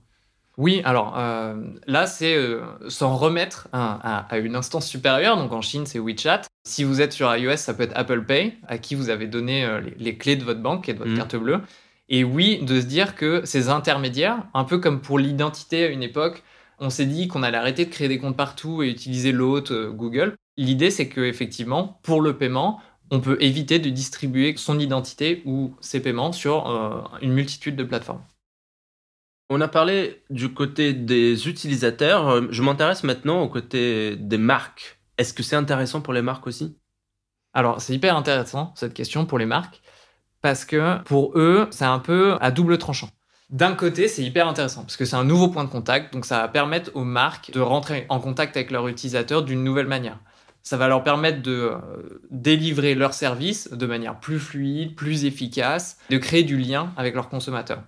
Oui, 0.56 0.82
alors 0.84 1.18
euh, 1.18 1.56
là, 1.86 2.06
c'est 2.06 2.36
euh, 2.36 2.62
s'en 2.88 3.16
remettre 3.16 3.68
à, 3.72 4.26
une 4.38 4.54
instance 4.54 4.86
supérieure. 4.86 5.36
Donc 5.36 5.52
en 5.52 5.60
Chine, 5.60 5.84
c'est 5.84 5.98
WeChat. 5.98 6.42
Si 6.66 6.84
vous 6.84 7.00
êtes 7.00 7.12
sur 7.12 7.34
iOS, 7.34 7.56
ça 7.56 7.74
peut 7.74 7.82
être 7.82 7.96
Apple 7.96 8.24
Pay, 8.24 8.54
à 8.68 8.78
qui 8.78 8.94
vous 8.94 9.10
avez 9.10 9.26
donné 9.26 9.64
euh, 9.64 9.80
les, 9.98 10.16
clés 10.16 10.36
de 10.36 10.44
votre 10.44 10.60
banque 10.60 10.88
et 10.88 10.94
de 10.94 10.98
votre 10.98 11.10
mm. 11.10 11.16
carte 11.16 11.36
bleue. 11.36 11.60
Et 12.08 12.24
oui, 12.24 12.58
de 12.62 12.80
se 12.80 12.86
dire 12.86 13.14
que 13.14 13.44
ces 13.44 13.68
intermédiaires, 13.68 14.46
un 14.52 14.64
peu 14.64 14.78
comme 14.78 15.00
pour 15.00 15.18
l'identité 15.18 15.84
à 15.84 15.88
une 15.88 16.02
époque, 16.02 16.42
on 16.78 16.90
s'est 16.90 17.06
dit 17.06 17.28
qu'on 17.28 17.42
allait 17.42 17.56
arrêter 17.56 17.86
de 17.86 17.90
créer 17.90 18.08
des 18.08 18.18
comptes 18.18 18.36
partout 18.36 18.82
et 18.82 18.90
utiliser 18.90 19.32
l'autre 19.32 19.90
Google. 19.94 20.36
L'idée, 20.56 20.90
c'est 20.90 21.08
que 21.08 21.20
effectivement, 21.20 22.00
pour 22.02 22.20
le 22.20 22.36
paiement, 22.36 22.80
on 23.10 23.20
peut 23.20 23.38
éviter 23.40 23.78
de 23.78 23.90
distribuer 23.90 24.54
son 24.56 24.78
identité 24.78 25.42
ou 25.44 25.74
ses 25.80 26.00
paiements 26.00 26.32
sur 26.32 26.66
une 27.22 27.32
multitude 27.32 27.76
de 27.76 27.84
plateformes. 27.84 28.22
On 29.50 29.60
a 29.60 29.68
parlé 29.68 30.22
du 30.30 30.52
côté 30.52 30.94
des 30.94 31.48
utilisateurs. 31.48 32.28
Euh, 32.28 32.46
je 32.50 32.62
m'intéresse 32.62 33.04
maintenant 33.04 33.42
au 33.42 33.48
côté 33.48 34.16
des 34.16 34.38
marques. 34.38 34.98
Est-ce 35.18 35.34
que 35.34 35.42
c'est 35.42 35.54
intéressant 35.54 36.00
pour 36.00 36.14
les 36.14 36.22
marques 36.22 36.46
aussi? 36.46 36.78
Alors, 37.52 37.80
c'est 37.80 37.94
hyper 37.94 38.16
intéressant 38.16 38.72
cette 38.74 38.94
question 38.94 39.26
pour 39.26 39.38
les 39.38 39.46
marques 39.46 39.82
parce 40.44 40.66
que 40.66 41.02
pour 41.04 41.32
eux, 41.38 41.68
c'est 41.70 41.86
un 41.86 41.98
peu 41.98 42.36
à 42.42 42.50
double 42.50 42.76
tranchant. 42.76 43.08
D'un 43.48 43.72
côté, 43.72 44.08
c'est 44.08 44.22
hyper 44.22 44.46
intéressant 44.46 44.82
parce 44.82 44.98
que 44.98 45.06
c'est 45.06 45.16
un 45.16 45.24
nouveau 45.24 45.48
point 45.48 45.64
de 45.64 45.70
contact, 45.70 46.12
donc 46.12 46.26
ça 46.26 46.40
va 46.40 46.48
permettre 46.48 46.90
aux 46.92 47.04
marques 47.04 47.50
de 47.52 47.60
rentrer 47.60 48.04
en 48.10 48.20
contact 48.20 48.54
avec 48.58 48.70
leurs 48.70 48.86
utilisateurs 48.88 49.42
d'une 49.42 49.64
nouvelle 49.64 49.86
manière. 49.86 50.18
Ça 50.62 50.76
va 50.76 50.86
leur 50.86 51.02
permettre 51.02 51.40
de 51.40 51.70
euh, 51.72 52.20
délivrer 52.30 52.94
leurs 52.94 53.14
services 53.14 53.72
de 53.72 53.86
manière 53.86 54.20
plus 54.20 54.38
fluide, 54.38 54.94
plus 54.94 55.24
efficace, 55.24 55.96
de 56.10 56.18
créer 56.18 56.42
du 56.42 56.58
lien 56.58 56.92
avec 56.98 57.14
leurs 57.14 57.30
consommateurs. 57.30 57.82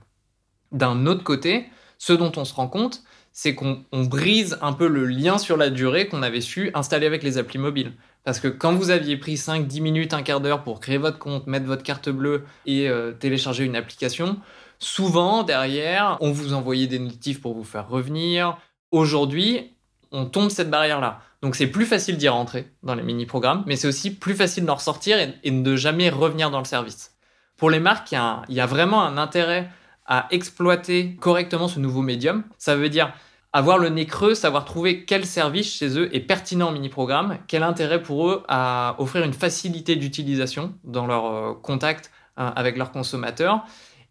D'un 0.72 1.04
autre 1.04 1.24
côté, 1.24 1.66
ce 1.98 2.14
dont 2.14 2.32
on 2.36 2.46
se 2.46 2.54
rend 2.54 2.68
compte, 2.68 3.02
c'est 3.34 3.54
qu'on 3.54 3.84
brise 3.92 4.56
un 4.62 4.72
peu 4.72 4.88
le 4.88 5.04
lien 5.04 5.36
sur 5.36 5.58
la 5.58 5.68
durée 5.68 6.08
qu'on 6.08 6.22
avait 6.22 6.40
su 6.40 6.70
installer 6.72 7.06
avec 7.06 7.22
les 7.22 7.36
applis 7.36 7.58
mobiles. 7.58 7.92
Parce 8.26 8.40
que 8.40 8.48
quand 8.48 8.74
vous 8.74 8.90
aviez 8.90 9.16
pris 9.16 9.36
5, 9.36 9.68
10 9.68 9.80
minutes, 9.80 10.12
un 10.12 10.22
quart 10.22 10.40
d'heure 10.40 10.64
pour 10.64 10.80
créer 10.80 10.98
votre 10.98 11.20
compte, 11.20 11.46
mettre 11.46 11.66
votre 11.66 11.84
carte 11.84 12.08
bleue 12.08 12.44
et 12.66 12.88
euh, 12.88 13.12
télécharger 13.12 13.62
une 13.62 13.76
application, 13.76 14.40
souvent 14.80 15.44
derrière, 15.44 16.18
on 16.20 16.32
vous 16.32 16.52
envoyait 16.52 16.88
des 16.88 16.98
notifs 16.98 17.40
pour 17.40 17.54
vous 17.54 17.62
faire 17.62 17.88
revenir. 17.88 18.58
Aujourd'hui, 18.90 19.76
on 20.10 20.26
tombe 20.26 20.50
cette 20.50 20.70
barrière-là. 20.70 21.20
Donc 21.40 21.54
c'est 21.54 21.68
plus 21.68 21.86
facile 21.86 22.16
d'y 22.16 22.26
rentrer 22.26 22.68
dans 22.82 22.96
les 22.96 23.04
mini-programmes, 23.04 23.62
mais 23.64 23.76
c'est 23.76 23.86
aussi 23.86 24.12
plus 24.12 24.34
facile 24.34 24.64
d'en 24.64 24.74
ressortir 24.74 25.18
et, 25.20 25.50
de 25.52 25.56
ne 25.56 25.76
jamais 25.76 26.10
revenir 26.10 26.50
dans 26.50 26.58
le 26.58 26.64
service. 26.64 27.14
Pour 27.56 27.70
les 27.70 27.78
marques, 27.78 28.10
il 28.10 28.54
y 28.56 28.60
a 28.60 28.66
vraiment 28.66 29.04
un 29.04 29.18
intérêt 29.18 29.70
à 30.04 30.26
exploiter 30.32 31.14
correctement 31.20 31.68
ce 31.68 31.78
nouveau 31.78 32.02
médium. 32.02 32.42
Ça 32.58 32.74
veut 32.74 32.88
dire 32.88 33.12
avoir 33.52 33.78
le 33.78 33.88
nez 33.88 34.06
creux, 34.06 34.34
savoir 34.34 34.64
trouver 34.64 35.04
quel 35.04 35.24
service 35.24 35.72
chez 35.72 35.98
eux 35.98 36.14
est 36.14 36.20
pertinent 36.20 36.68
en 36.68 36.72
mini-programme, 36.72 37.38
quel 37.46 37.62
intérêt 37.62 38.02
pour 38.02 38.28
eux 38.28 38.42
à 38.48 38.96
offrir 38.98 39.24
une 39.24 39.32
facilité 39.32 39.96
d'utilisation 39.96 40.74
dans 40.84 41.06
leur 41.06 41.26
euh, 41.26 41.54
contact 41.54 42.10
euh, 42.38 42.50
avec 42.54 42.76
leurs 42.76 42.92
consommateurs, 42.92 43.64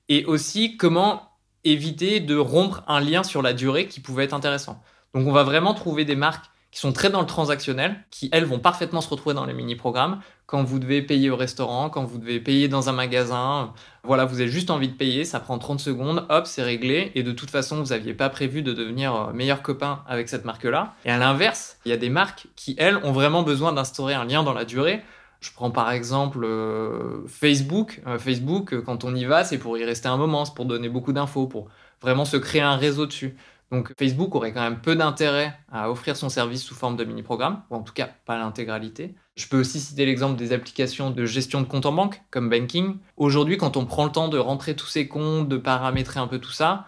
et 0.10 0.26
aussi 0.26 0.78
comment 0.78 1.32
éviter 1.64 2.20
de 2.20 2.36
rompre 2.36 2.84
un 2.88 3.00
lien 3.00 3.24
sur 3.24 3.42
la 3.42 3.54
durée 3.54 3.88
qui 3.88 4.00
pouvait 4.00 4.24
être 4.24 4.34
intéressant. 4.34 4.82
Donc 5.14 5.28
on 5.28 5.32
va 5.32 5.44
vraiment 5.44 5.74
trouver 5.74 6.06
des 6.06 6.16
marques 6.16 6.46
qui 6.76 6.82
sont 6.82 6.92
très 6.92 7.10
dans 7.10 7.22
le 7.22 7.26
transactionnel, 7.26 7.96
qui 8.12 8.28
elles 8.34 8.44
vont 8.44 8.60
parfaitement 8.60 9.00
se 9.00 9.08
retrouver 9.08 9.34
dans 9.34 9.46
les 9.46 9.54
mini-programmes. 9.54 10.20
Quand 10.46 10.62
vous 10.62 10.78
devez 10.78 11.02
payer 11.02 11.30
au 11.30 11.38
restaurant, 11.38 11.90
quand 11.90 12.04
vous 12.04 12.18
devez 12.18 12.42
payer 12.42 12.68
dans 12.68 12.90
un 12.90 12.92
magasin, 12.92 13.72
voilà, 14.04 14.26
vous 14.26 14.42
avez 14.42 14.50
juste 14.50 14.70
envie 14.70 14.90
de 14.90 14.94
payer, 14.94 15.24
ça 15.24 15.40
prend 15.40 15.58
30 15.58 15.80
secondes, 15.80 16.26
hop, 16.28 16.46
c'est 16.46 16.64
réglé. 16.64 17.14
Et 17.16 17.24
de 17.24 17.32
toute 17.32 17.50
façon, 17.50 17.82
vous 17.82 17.92
n'aviez 17.92 18.14
pas 18.14 18.28
prévu 18.28 18.62
de 18.62 18.74
devenir 18.74 19.16
euh, 19.16 19.32
meilleur 19.32 19.62
copain 19.62 20.04
avec 20.06 20.28
cette 20.28 20.44
marque-là. 20.44 20.96
Et 21.06 21.12
à 21.12 21.18
l'inverse, 21.18 21.78
il 21.86 21.92
y 21.92 21.94
a 21.94 21.98
des 21.98 22.10
marques 22.10 22.48
qui, 22.58 22.76
elles, 22.78 22.98
ont 23.06 23.14
vraiment 23.14 23.44
besoin 23.44 23.72
d'instaurer 23.72 24.14
un 24.14 24.26
lien 24.26 24.44
dans 24.44 24.54
la 24.54 24.66
durée. 24.66 25.02
Je 25.40 25.52
prends 25.54 25.72
par 25.72 25.90
exemple 25.92 26.44
euh, 26.44 27.26
Facebook. 27.30 28.02
Euh, 28.06 28.20
Facebook, 28.20 28.82
quand 28.82 29.06
on 29.06 29.16
y 29.16 29.24
va, 29.24 29.46
c'est 29.46 29.60
pour 29.60 29.78
y 29.78 29.86
rester 29.86 30.10
un 30.10 30.18
moment, 30.18 30.44
c'est 30.44 30.56
pour 30.56 30.66
donner 30.66 30.90
beaucoup 30.90 31.14
d'infos, 31.14 31.48
pour 31.48 31.70
vraiment 32.02 32.26
se 32.26 32.36
créer 32.36 32.62
un 32.62 32.76
réseau 32.76 33.06
dessus. 33.06 33.38
Donc 33.72 33.94
Facebook 33.98 34.36
aurait 34.36 34.54
quand 34.54 34.62
même 34.62 34.80
peu 34.80 34.96
d'intérêt 34.96 35.58
à 35.72 35.90
offrir 35.90 36.16
son 36.16 36.30
service 36.30 36.64
sous 36.64 36.76
forme 36.76 36.96
de 36.96 37.04
mini-programme, 37.04 37.64
ou 37.70 37.76
en 37.76 37.82
tout 37.82 37.94
cas 37.94 38.10
pas 38.26 38.38
l'intégralité. 38.38 39.16
Je 39.36 39.48
peux 39.48 39.60
aussi 39.60 39.80
citer 39.80 40.06
l'exemple 40.06 40.38
des 40.38 40.54
applications 40.54 41.12
de 41.12 41.26
gestion 41.26 41.62
de 41.62 41.68
compte 41.68 41.86
en 41.86 41.92
banque, 41.92 42.22
comme 42.32 42.50
Banking. 42.50 42.98
Aujourd'hui, 43.18 43.58
quand 43.58 43.76
on 43.76 43.86
prend 43.86 44.06
le 44.06 44.12
temps 44.12 44.30
de 44.30 44.38
rentrer 44.38 44.76
tous 44.76 44.88
ses 44.88 45.08
comptes, 45.08 45.50
de 45.50 45.58
paramétrer 45.58 46.20
un 46.20 46.28
peu 46.28 46.40
tout 46.40 46.52
ça, 46.52 46.86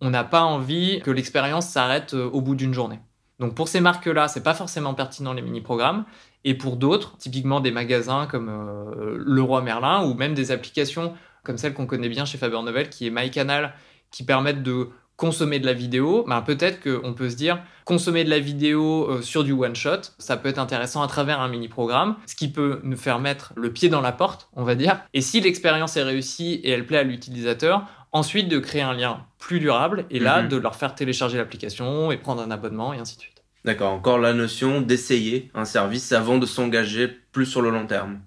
on 0.00 0.10
n'a 0.10 0.24
pas 0.24 0.42
envie 0.42 1.00
que 1.00 1.10
l'expérience 1.10 1.68
s'arrête 1.68 2.14
euh, 2.14 2.30
au 2.30 2.40
bout 2.40 2.54
d'une 2.54 2.72
journée. 2.72 3.00
Donc 3.38 3.54
pour 3.54 3.68
ces 3.68 3.80
marques-là, 3.80 4.28
c'est 4.28 4.42
pas 4.42 4.54
forcément 4.54 4.94
pertinent 4.94 5.32
les 5.32 5.42
mini-programmes. 5.42 6.04
Et 6.44 6.54
pour 6.54 6.76
d'autres, 6.76 7.16
typiquement 7.18 7.60
des 7.60 7.70
magasins 7.70 8.26
comme 8.26 8.48
euh, 8.48 9.16
Leroy 9.18 9.62
Merlin 9.62 10.04
ou 10.04 10.14
même 10.14 10.34
des 10.34 10.52
applications 10.52 11.14
comme 11.42 11.58
celle 11.58 11.74
qu'on 11.74 11.86
connaît 11.86 12.08
bien 12.08 12.24
chez 12.24 12.38
Faber 12.38 12.62
Novel, 12.62 12.90
qui 12.90 13.06
est 13.06 13.10
MyCanal, 13.10 13.74
qui 14.10 14.24
permettent 14.24 14.62
de 14.62 14.90
consommer 15.20 15.58
de 15.58 15.66
la 15.66 15.74
vidéo, 15.74 16.24
ben 16.26 16.40
peut-être 16.40 16.80
qu'on 16.80 17.12
peut 17.12 17.28
se 17.28 17.36
dire 17.36 17.62
consommer 17.84 18.24
de 18.24 18.30
la 18.30 18.38
vidéo 18.38 19.06
euh, 19.10 19.20
sur 19.20 19.44
du 19.44 19.52
one 19.52 19.76
shot, 19.76 20.00
ça 20.18 20.38
peut 20.38 20.48
être 20.48 20.58
intéressant 20.58 21.02
à 21.02 21.08
travers 21.08 21.40
un 21.40 21.48
mini 21.48 21.68
programme, 21.68 22.16
ce 22.24 22.34
qui 22.34 22.48
peut 22.48 22.80
nous 22.84 22.96
faire 22.96 23.18
mettre 23.18 23.52
le 23.54 23.70
pied 23.70 23.90
dans 23.90 24.00
la 24.00 24.12
porte, 24.12 24.48
on 24.54 24.64
va 24.64 24.74
dire. 24.74 25.02
Et 25.12 25.20
si 25.20 25.42
l'expérience 25.42 25.98
est 25.98 26.02
réussie 26.02 26.54
et 26.64 26.70
elle 26.70 26.86
plaît 26.86 26.98
à 26.98 27.02
l'utilisateur, 27.02 27.84
ensuite 28.12 28.48
de 28.48 28.58
créer 28.58 28.80
un 28.80 28.94
lien 28.94 29.26
plus 29.38 29.60
durable 29.60 30.06
et 30.10 30.20
là 30.20 30.40
mhm. 30.40 30.48
de 30.48 30.56
leur 30.56 30.74
faire 30.74 30.94
télécharger 30.94 31.36
l'application 31.36 32.10
et 32.10 32.16
prendre 32.16 32.40
un 32.40 32.50
abonnement 32.50 32.94
et 32.94 32.98
ainsi 32.98 33.16
de 33.16 33.20
suite. 33.20 33.42
D'accord, 33.66 33.92
encore 33.92 34.18
la 34.18 34.32
notion 34.32 34.80
d'essayer 34.80 35.50
un 35.54 35.66
service 35.66 36.12
avant 36.12 36.38
de 36.38 36.46
s'engager 36.46 37.08
plus 37.32 37.44
sur 37.44 37.60
le 37.60 37.68
long 37.68 37.86
terme. 37.86 38.20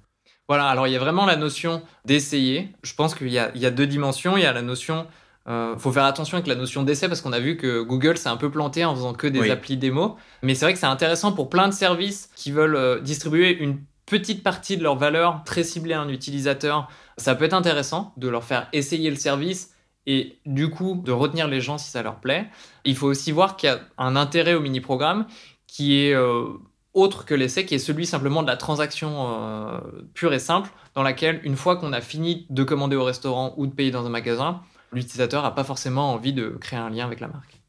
Voilà, 0.48 0.68
alors 0.68 0.86
il 0.86 0.94
y 0.94 0.96
a 0.96 1.00
vraiment 1.00 1.26
la 1.26 1.38
notion 1.38 1.82
d'essayer. 2.06 2.70
Je 2.84 2.94
pense 2.94 3.16
qu'il 3.16 3.30
y, 3.30 3.40
y, 3.56 3.66
a 3.66 3.72
deux 3.72 3.88
dimensions. 3.88 4.38
Il 4.38 4.44
y 4.44 4.46
a 4.46 4.54
la 4.54 4.62
notion 4.62 5.08
euh, 5.48 5.78
faut 5.78 5.92
faire 5.92 6.06
attention 6.06 6.38
avec 6.38 6.48
la 6.48 6.56
notion 6.56 6.84
d'essai 6.84 7.08
parce 7.08 7.22
qu'on 7.22 7.34
a 7.34 7.40
vu 7.40 7.58
que 7.58 7.82
Google 7.82 8.18
s'est 8.18 8.30
un 8.30 8.38
peu 8.38 8.50
planté 8.50 8.86
en 8.86 8.96
faisant 8.96 9.14
que 9.14 9.28
des 9.28 9.52
applis 9.52 9.78
démo. 9.78 10.16
Mais 10.42 10.56
c'est 10.56 10.66
vrai 10.66 10.74
que 10.74 10.80
c'est 10.80 10.86
intéressant 10.86 11.34
pour 11.34 11.50
plein 11.50 11.68
de 11.68 11.74
services 11.74 12.30
qui 12.36 12.52
veulent 12.52 12.76
euh, 12.76 13.02
distribuer 13.02 13.58
une 13.58 13.80
petite 14.06 14.44
partie 14.44 14.78
de 14.78 14.84
leur 14.84 14.96
valeur 14.96 15.44
très 15.46 15.64
ciblée 15.64 15.94
à 15.94 16.02
un 16.02 16.10
utilisateur. 16.10 16.90
Ça 17.18 17.36
peut 17.36 17.46
être 17.46 17.54
intéressant 17.54 18.14
de 18.18 18.30
leur 18.30 18.44
faire 18.44 18.68
essayer 18.74 19.10
le 19.10 19.16
service 19.16 19.72
et 20.06 20.38
du 20.46 20.70
coup 20.70 21.02
de 21.04 21.12
retenir 21.12 21.48
les 21.48 21.62
gens 21.62 21.78
si 21.78 21.90
ça 21.90 22.04
leur 22.04 22.20
plaît. 22.20 22.48
Il 22.86 22.96
faut 22.96 23.08
aussi 23.08 23.32
voir 23.32 23.56
qu'il 23.56 23.70
y 23.70 23.72
a 23.72 23.80
un 23.98 24.16
intérêt 24.16 24.54
au 24.54 24.60
mini-programme 24.60 25.26
qui 25.68 26.02
est 26.02 26.14
euh, 26.14 26.46
autre 26.94 27.26
que 27.26 27.34
l'essai, 27.34 27.66
qui 27.66 27.76
est 27.76 27.80
celui 27.80 28.06
simplement 28.06 28.44
de 28.44 28.48
la 28.48 28.58
transaction 28.58 29.28
euh, 29.32 29.80
pure 30.14 30.34
et 30.34 30.40
simple, 30.40 30.70
dans 30.96 31.04
laquelle 31.04 31.42
une 31.44 31.56
fois 31.56 31.76
qu'on 31.76 31.94
a 31.94 32.02
fini 32.02 32.46
de 32.50 32.64
commander 32.64 32.96
au 32.96 33.04
restaurant 33.04 33.54
ou 33.58 33.66
de 33.66 33.72
payer 33.72 33.92
dans 33.92 34.06
un 34.06 34.10
magasin, 34.10 34.62
l'utilisateur 34.94 35.44
n'a 35.44 35.52
pas 35.52 35.64
forcément 35.64 36.14
envie 36.14 36.34
de 36.34 36.50
créer 36.50 36.80
un 36.80 36.90
lien 36.90 37.06
avec 37.06 37.20
la 37.20 37.28
marque. 37.28 37.62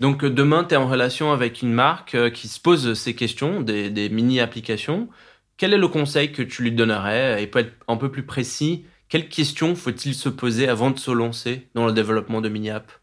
Donc 0.00 0.24
euh, 0.24 0.30
demain, 0.30 0.64
tu 0.64 0.74
es 0.74 0.76
en 0.76 0.88
relation 0.88 1.32
avec 1.32 1.62
une 1.62 1.72
marque 1.72 2.14
euh, 2.16 2.28
qui 2.28 2.48
se 2.48 2.60
pose 2.60 2.94
ces 2.94 3.14
questions, 3.14 3.60
des, 3.60 4.08
mini-applications. 4.08 5.08
Quel 5.56 5.72
est 5.72 5.78
le 5.78 5.88
conseil 5.88 6.32
que 6.32 6.42
tu 6.42 6.62
lui 6.62 6.72
donnerais? 6.72 7.42
Et 7.42 7.46
pour 7.46 7.60
être 7.60 7.72
un 7.86 7.96
peu 7.96 8.10
plus 8.10 8.24
précis, 8.24 8.84
quelles 9.08 9.28
questions 9.28 9.74
faut-il 9.74 10.14
se 10.14 10.28
poser 10.28 10.68
avant 10.68 10.90
de 10.90 10.98
se 10.98 11.10
lancer 11.10 11.68
dans 11.74 11.86
le 11.86 11.92
développement 11.92 12.40
de 12.40 12.48
mini-apps 12.48 13.00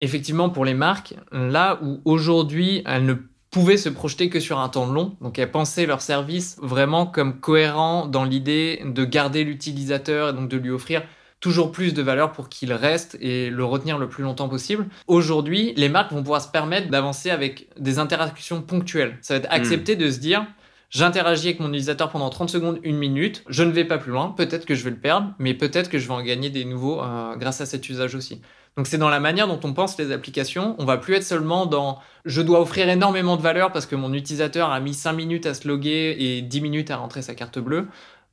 Effectivement, 0.00 0.50
pour 0.50 0.64
les 0.64 0.74
marques, 0.74 1.14
là 1.30 1.78
où 1.82 2.00
aujourd'hui 2.04 2.82
elles 2.84 3.04
ne 3.04 3.14
pouvaient 3.52 3.76
se 3.76 3.88
projeter 3.88 4.28
que 4.28 4.40
sur 4.40 4.58
un 4.58 4.68
temps 4.68 4.86
long, 4.86 5.16
donc 5.20 5.38
elles 5.38 5.52
pensaient 5.52 5.86
leur 5.86 6.00
service 6.00 6.58
vraiment 6.60 7.06
comme 7.06 7.38
cohérent 7.38 8.06
dans 8.06 8.24
l'idée 8.24 8.82
de 8.84 9.04
garder 9.04 9.44
l'utilisateur 9.44 10.30
et 10.30 10.32
donc 10.32 10.48
de 10.48 10.56
lui 10.56 10.70
offrir 10.70 11.02
toujours 11.42 11.72
plus 11.72 11.92
de 11.92 12.00
valeur 12.00 12.32
pour 12.32 12.48
qu'il 12.48 12.72
reste 12.72 13.18
et 13.20 13.50
le 13.50 13.64
retenir 13.64 13.98
le 13.98 14.08
plus 14.08 14.22
longtemps 14.22 14.48
possible. 14.48 14.86
Aujourd'hui, 15.08 15.74
les 15.76 15.88
marques 15.88 16.12
vont 16.12 16.22
pouvoir 16.22 16.40
se 16.40 16.48
permettre 16.48 16.88
d'avancer 16.88 17.30
avec 17.30 17.66
des 17.78 17.98
interactions 17.98 18.62
ponctuelles. 18.62 19.18
Ça 19.22 19.34
va 19.34 19.38
être 19.38 19.52
accepté 19.52 19.96
de 19.96 20.08
se 20.08 20.20
dire, 20.20 20.46
j'interagis 20.88 21.48
avec 21.48 21.60
mon 21.60 21.68
utilisateur 21.68 22.10
pendant 22.10 22.30
30 22.30 22.48
secondes, 22.48 22.78
une 22.84 22.96
minute, 22.96 23.42
je 23.48 23.64
ne 23.64 23.72
vais 23.72 23.84
pas 23.84 23.98
plus 23.98 24.12
loin, 24.12 24.28
peut-être 24.28 24.64
que 24.64 24.76
je 24.76 24.84
vais 24.84 24.90
le 24.90 24.96
perdre, 24.96 25.34
mais 25.40 25.52
peut-être 25.52 25.90
que 25.90 25.98
je 25.98 26.06
vais 26.06 26.14
en 26.14 26.22
gagner 26.22 26.48
des 26.48 26.64
nouveaux 26.64 27.02
euh, 27.02 27.34
grâce 27.34 27.60
à 27.60 27.66
cet 27.66 27.88
usage 27.88 28.14
aussi. 28.14 28.40
Donc 28.76 28.86
c'est 28.86 28.98
dans 28.98 29.10
la 29.10 29.20
manière 29.20 29.48
dont 29.48 29.60
on 29.64 29.74
pense 29.74 29.98
les 29.98 30.12
applications, 30.12 30.76
on 30.78 30.84
va 30.84 30.96
plus 30.96 31.14
être 31.14 31.24
seulement 31.24 31.66
dans 31.66 31.98
je 32.24 32.40
dois 32.40 32.60
offrir 32.60 32.88
énormément 32.88 33.36
de 33.36 33.42
valeur 33.42 33.72
parce 33.72 33.86
que 33.86 33.96
mon 33.96 34.14
utilisateur 34.14 34.70
a 34.70 34.78
mis 34.78 34.94
5 34.94 35.12
minutes 35.12 35.46
à 35.46 35.54
se 35.54 35.66
loguer 35.66 36.16
et 36.20 36.40
10 36.40 36.60
minutes 36.60 36.90
à 36.92 36.96
rentrer 36.96 37.20
sa 37.20 37.34
carte 37.34 37.58
bleue. 37.58 37.88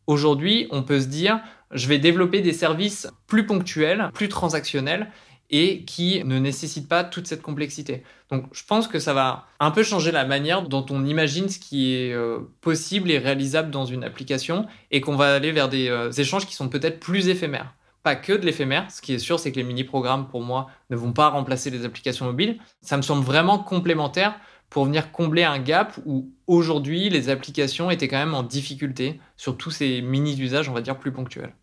Aujourd'hui, 0.08 0.68
on 0.72 0.82
peut 0.82 1.00
se 1.00 1.08
dire, 1.08 1.40
je 1.72 1.88
vais 1.88 2.00
développer 2.00 2.42
des 2.42 2.54
services 2.54 3.08
plus 3.28 3.46
ponctuels, 3.46 4.10
plus 4.14 4.30
transactionnels, 4.30 5.12
et 5.50 5.84
qui 5.86 6.24
ne 6.24 6.38
nécessite 6.38 6.88
pas 6.88 7.04
toute 7.04 7.28
cette 7.28 7.42
complexité. 7.42 8.04
Donc 8.30 8.46
je 8.52 8.64
pense 8.64 8.88
que 8.88 9.00
ça 9.00 9.14
va 9.14 9.48
un 9.60 9.72
peu 9.72 9.84
changer 9.84 10.12
la 10.12 10.26
manière 10.26 10.62
dont 10.62 10.86
on 10.90 11.06
imagine 11.06 11.50
ce 11.50 11.60
qui 11.60 11.96
est 11.96 12.14
euh, 12.14 12.40
possible 12.62 13.10
et 13.10 13.18
réalisable 13.18 13.72
dans 13.72 13.86
une 13.86 14.04
application 14.04 14.68
et 14.92 15.02
qu'on 15.02 15.16
va 15.16 15.34
aller 15.34 15.52
vers 15.52 15.70
des 15.70 15.90
euh, 15.90 16.12
échanges 16.12 16.46
qui 16.46 16.54
sont 16.54 16.70
peut-être 16.70 17.00
plus 17.00 17.30
éphémères. 17.30 17.74
Pas 18.04 18.16
que 18.16 18.32
de 18.34 18.46
l'éphémère, 18.46 18.90
ce 18.92 19.02
qui 19.02 19.14
est 19.14 19.20
sûr 19.20 19.40
c'est 19.40 19.52
que 19.52 19.58
les 19.58 19.64
mini-programmes 19.64 20.28
pour 20.28 20.42
moi 20.42 20.68
ne 20.92 20.96
vont 20.96 21.14
pas 21.14 21.30
remplacer 21.30 21.72
les 21.72 21.84
applications 21.84 22.26
mobiles. 22.26 22.60
Ça 22.82 22.96
me 22.96 23.02
semble 23.02 23.26
vraiment 23.26 23.58
complémentaire 23.58 24.40
pour 24.70 24.86
venir 24.86 25.12
combler 25.12 25.44
un 25.44 25.60
gap 25.60 26.00
où 26.06 26.32
aujourd'hui 26.48 27.10
les 27.10 27.30
applications 27.30 27.90
étaient 27.90 28.08
quand 28.08 28.18
même 28.18 28.36
en 28.36 28.44
difficulté 28.44 29.20
sur 29.38 29.58
tous 29.58 29.72
ces 29.72 30.02
mini-usages 30.02 30.70
on 30.70 30.74
va 30.74 30.82
dire 30.82 30.98
plus 30.98 31.12
ponctuels. 31.12 31.54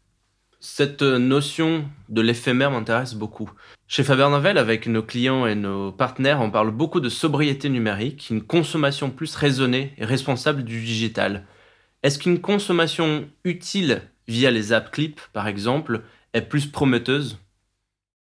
Cette 0.60 1.02
notion 1.02 1.84
de 2.08 2.20
l'éphémère 2.22 2.70
m'intéresse 2.70 3.14
beaucoup. 3.14 3.50
Chez 3.86 4.02
Faber 4.02 4.28
Novel, 4.30 4.58
avec 4.58 4.88
nos 4.88 5.02
clients 5.02 5.46
et 5.46 5.54
nos 5.54 5.92
partenaires, 5.92 6.40
on 6.40 6.50
parle 6.50 6.70
beaucoup 6.70 6.98
de 6.98 7.08
sobriété 7.08 7.68
numérique, 7.68 8.28
une 8.30 8.42
consommation 8.42 9.10
plus 9.10 9.36
raisonnée 9.36 9.92
et 9.98 10.04
responsable 10.04 10.64
du 10.64 10.80
digital. 10.80 11.46
Est-ce 12.02 12.18
qu'une 12.18 12.40
consommation 12.40 13.28
utile 13.44 14.02
via 14.26 14.50
les 14.50 14.72
apps 14.72 14.90
clips, 14.90 15.20
par 15.32 15.46
exemple, 15.46 16.02
est 16.32 16.42
plus 16.42 16.66
prometteuse? 16.66 17.38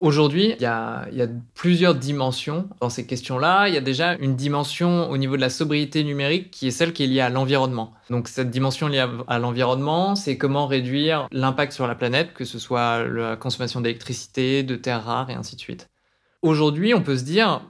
Aujourd'hui, 0.00 0.54
il 0.56 0.62
y, 0.62 0.64
a, 0.64 1.08
plusieurs 1.54 1.96
dimensions 1.96 2.68
dans 2.80 2.88
ces 2.88 3.04
questions-là. 3.04 3.66
Il 3.66 3.74
y 3.74 3.76
a 3.76 3.80
déjà 3.80 4.14
une 4.14 4.37
dimension 4.37 5.11
au 5.11 5.16
niveau 5.16 5.34
de 5.34 5.40
la 5.40 5.50
sobriété 5.50 6.04
numérique 6.04 6.52
qui 6.52 6.68
est 6.68 6.70
celle 6.70 6.92
qui 6.92 7.02
est 7.02 7.08
liée 7.08 7.20
à 7.20 7.30
l'environnement. 7.30 7.94
Donc 8.08 8.28
cette 8.28 8.50
dimension 8.50 8.87
liée 8.87 9.04
à, 9.26 9.38
l'environnement, 9.40 10.14
c'est 10.14 10.38
comment 10.38 10.68
réduire 10.68 11.26
l'impact 11.32 11.72
sur 11.72 11.88
la 11.88 11.96
planète, 11.96 12.32
que 12.32 12.44
ce 12.44 12.61
soit 12.61 13.08
la 13.08 13.34
consommation 13.34 13.80
d'électricité, 13.80 14.62
de 14.62 14.76
terres 14.76 15.02
rares 15.02 15.30
et 15.30 15.34
ainsi 15.34 15.56
de 15.56 15.61
suite. 15.61 15.88
Aujourd'hui, 16.42 16.94
on 16.94 17.02
peut 17.02 17.16
se 17.16 17.24
dire, 17.24 17.62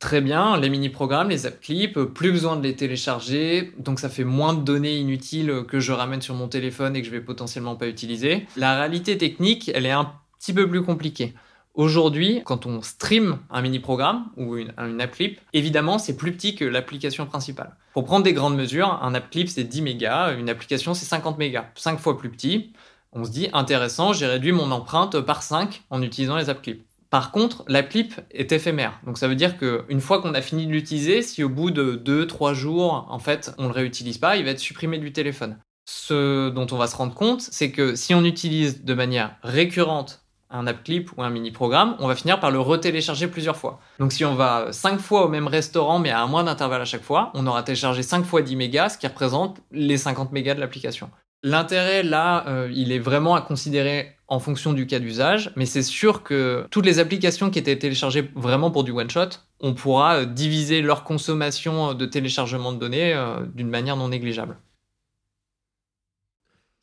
très 0.00 0.20
bien, 0.20 0.58
les 0.58 0.70
mini-programmes, 0.70 1.28
les 1.28 1.46
app 1.46 1.60
clips, 1.60 2.00
plus 2.00 2.32
besoin 2.32 2.56
de 2.56 2.64
les 2.64 2.74
télécharger, 2.74 3.72
donc 3.78 4.00
ça 4.00 4.08
fait 4.08 4.24
moins 4.24 4.54
de 4.54 4.62
données 4.62 4.96
inutiles 4.96 5.62
que 5.68 5.78
je 5.78 5.92
ramène 5.92 6.20
sur 6.20 6.34
mon 6.34 6.48
téléphone 6.48 6.96
et 6.96 7.00
que 7.00 7.06
je 7.06 7.12
vais 7.12 7.20
potentiellement 7.20 7.76
pas 7.76 7.86
utiliser. 7.86 8.44
La 8.56 8.76
réalité 8.76 9.16
technique, 9.16 9.70
elle 9.72 9.86
est 9.86 9.92
un 9.92 10.10
petit 10.40 10.52
peu 10.52 10.68
plus 10.68 10.82
compliquée. 10.82 11.32
Aujourd'hui, 11.76 12.40
quand 12.46 12.64
on 12.64 12.80
stream 12.80 13.38
un 13.50 13.60
mini-programme 13.60 14.30
ou 14.38 14.56
une, 14.56 14.72
app 14.98 15.10
clip, 15.10 15.38
évidemment, 15.52 15.98
c'est 15.98 16.16
plus 16.16 16.32
petit 16.32 16.54
que 16.54 16.64
l'application 16.64 17.26
principale. 17.26 17.76
Pour 17.92 18.06
prendre 18.06 18.24
des 18.24 18.32
grandes 18.32 18.56
mesures, 18.56 18.98
un 19.02 19.14
app 19.14 19.28
clip, 19.28 19.50
c'est 19.50 19.64
10 19.64 19.82
mégas, 19.82 20.32
une 20.38 20.48
application, 20.48 20.94
c'est 20.94 21.04
50 21.04 21.36
mégas, 21.36 21.66
5 21.74 22.00
fois 22.00 22.16
plus 22.16 22.30
petit. 22.30 22.72
On 23.12 23.24
se 23.24 23.30
dit, 23.30 23.50
intéressant, 23.52 24.14
j'ai 24.14 24.26
réduit 24.26 24.52
mon 24.52 24.70
empreinte 24.70 25.20
par 25.20 25.42
5 25.42 25.82
en 25.90 26.00
utilisant 26.00 26.38
les 26.38 26.48
app 26.48 26.62
clips. 26.62 26.82
Par 27.10 27.30
contre, 27.30 27.62
l'app 27.68 27.90
clip 27.90 28.14
est 28.30 28.52
éphémère. 28.52 28.98
Donc 29.04 29.18
ça 29.18 29.28
veut 29.28 29.36
dire 29.36 29.58
qu'une 29.58 30.00
fois 30.00 30.22
qu'on 30.22 30.32
a 30.32 30.40
fini 30.40 30.66
de 30.66 30.72
l'utiliser, 30.72 31.20
si 31.20 31.44
au 31.44 31.50
bout 31.50 31.70
de 31.70 31.94
2-3 31.94 32.54
jours, 32.54 33.06
en 33.10 33.18
fait, 33.18 33.54
on 33.58 33.64
ne 33.64 33.68
le 33.68 33.74
réutilise 33.74 34.16
pas, 34.16 34.38
il 34.38 34.46
va 34.46 34.52
être 34.52 34.60
supprimé 34.60 34.96
du 34.96 35.12
téléphone. 35.12 35.58
Ce 35.84 36.48
dont 36.48 36.66
on 36.72 36.78
va 36.78 36.86
se 36.86 36.96
rendre 36.96 37.14
compte, 37.14 37.42
c'est 37.42 37.70
que 37.70 37.94
si 37.94 38.14
on 38.14 38.24
utilise 38.24 38.82
de 38.82 38.94
manière 38.94 39.36
récurrente 39.42 40.25
un 40.50 40.66
app 40.66 40.84
clip 40.84 41.10
ou 41.16 41.22
un 41.22 41.30
mini 41.30 41.50
programme, 41.50 41.96
on 41.98 42.06
va 42.06 42.14
finir 42.14 42.40
par 42.40 42.50
le 42.50 42.60
retélécharger 42.60 43.28
plusieurs 43.28 43.56
fois. 43.56 43.80
Donc 43.98 44.12
si 44.12 44.24
on 44.24 44.34
va 44.34 44.68
5 44.72 45.00
fois 45.00 45.24
au 45.24 45.28
même 45.28 45.46
restaurant 45.46 45.98
mais 45.98 46.10
à 46.10 46.22
un 46.22 46.26
moins 46.26 46.44
d'intervalle 46.44 46.82
à 46.82 46.86
chaque 46.86 47.02
fois, 47.02 47.30
on 47.34 47.46
aura 47.46 47.62
téléchargé 47.62 48.02
5 48.02 48.24
fois 48.24 48.42
10 48.42 48.56
mégas, 48.56 48.90
ce 48.90 48.98
qui 48.98 49.06
représente 49.06 49.58
les 49.72 49.96
50 49.96 50.32
mégas 50.32 50.54
de 50.54 50.60
l'application. 50.60 51.10
L'intérêt 51.42 52.02
là, 52.02 52.44
euh, 52.48 52.70
il 52.74 52.92
est 52.92 52.98
vraiment 52.98 53.34
à 53.34 53.40
considérer 53.40 54.16
en 54.28 54.40
fonction 54.40 54.72
du 54.72 54.86
cas 54.86 54.98
d'usage, 54.98 55.52
mais 55.54 55.66
c'est 55.66 55.82
sûr 55.82 56.22
que 56.22 56.66
toutes 56.70 56.86
les 56.86 56.98
applications 56.98 57.50
qui 57.50 57.58
étaient 57.58 57.78
téléchargées 57.78 58.28
vraiment 58.34 58.70
pour 58.70 58.82
du 58.82 58.90
one-shot, 58.90 59.28
on 59.60 59.74
pourra 59.74 60.16
euh, 60.16 60.24
diviser 60.24 60.82
leur 60.82 61.04
consommation 61.04 61.94
de 61.94 62.06
téléchargement 62.06 62.72
de 62.72 62.78
données 62.78 63.14
euh, 63.14 63.44
d'une 63.54 63.68
manière 63.68 63.96
non 63.96 64.08
négligeable. 64.08 64.56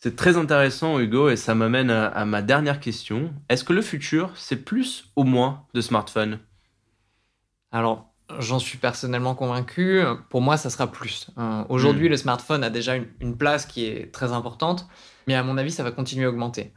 C'est 0.03 0.17
très 0.17 0.35
intéressant, 0.35 0.99
Hugo, 0.99 1.29
et 1.29 1.37
ça 1.37 1.55
m'amène 1.55 1.89
à, 1.89 2.25
ma 2.25 2.41
dernière 2.41 2.81
question. 2.81 3.33
Est-ce 3.47 3.63
que 3.63 3.71
le 3.71 3.81
futur, 3.81 4.31
c'est 4.35 4.57
plus 4.57 5.13
ou 5.15 5.23
moins 5.23 5.63
de 5.73 5.79
smartphones 5.79 6.39
Alors, 7.71 8.11
j'en 8.37 8.59
suis 8.59 8.77
personnellement 8.77 9.33
convaincu. 9.33 10.01
Pour 10.29 10.41
moi, 10.41 10.57
ça 10.57 10.69
sera 10.69 10.91
plus. 10.91 11.29
Euh, 11.37 11.63
aujourd'hui, 11.69 12.07
hmm. 12.07 12.11
le 12.11 12.17
smartphone 12.17 12.65
a 12.65 12.69
déjà 12.69 12.97
une, 12.97 13.37
place 13.37 13.65
qui 13.65 13.85
est 13.85 14.13
très 14.13 14.33
importante, 14.33 14.89
mais 15.25 15.35
à 15.35 15.43
mon 15.43 15.57
avis, 15.57 15.71
ça 15.71 15.83
va 15.83 15.91
continuer 15.91 16.25
à 16.25 16.29
augmenter. 16.29 16.73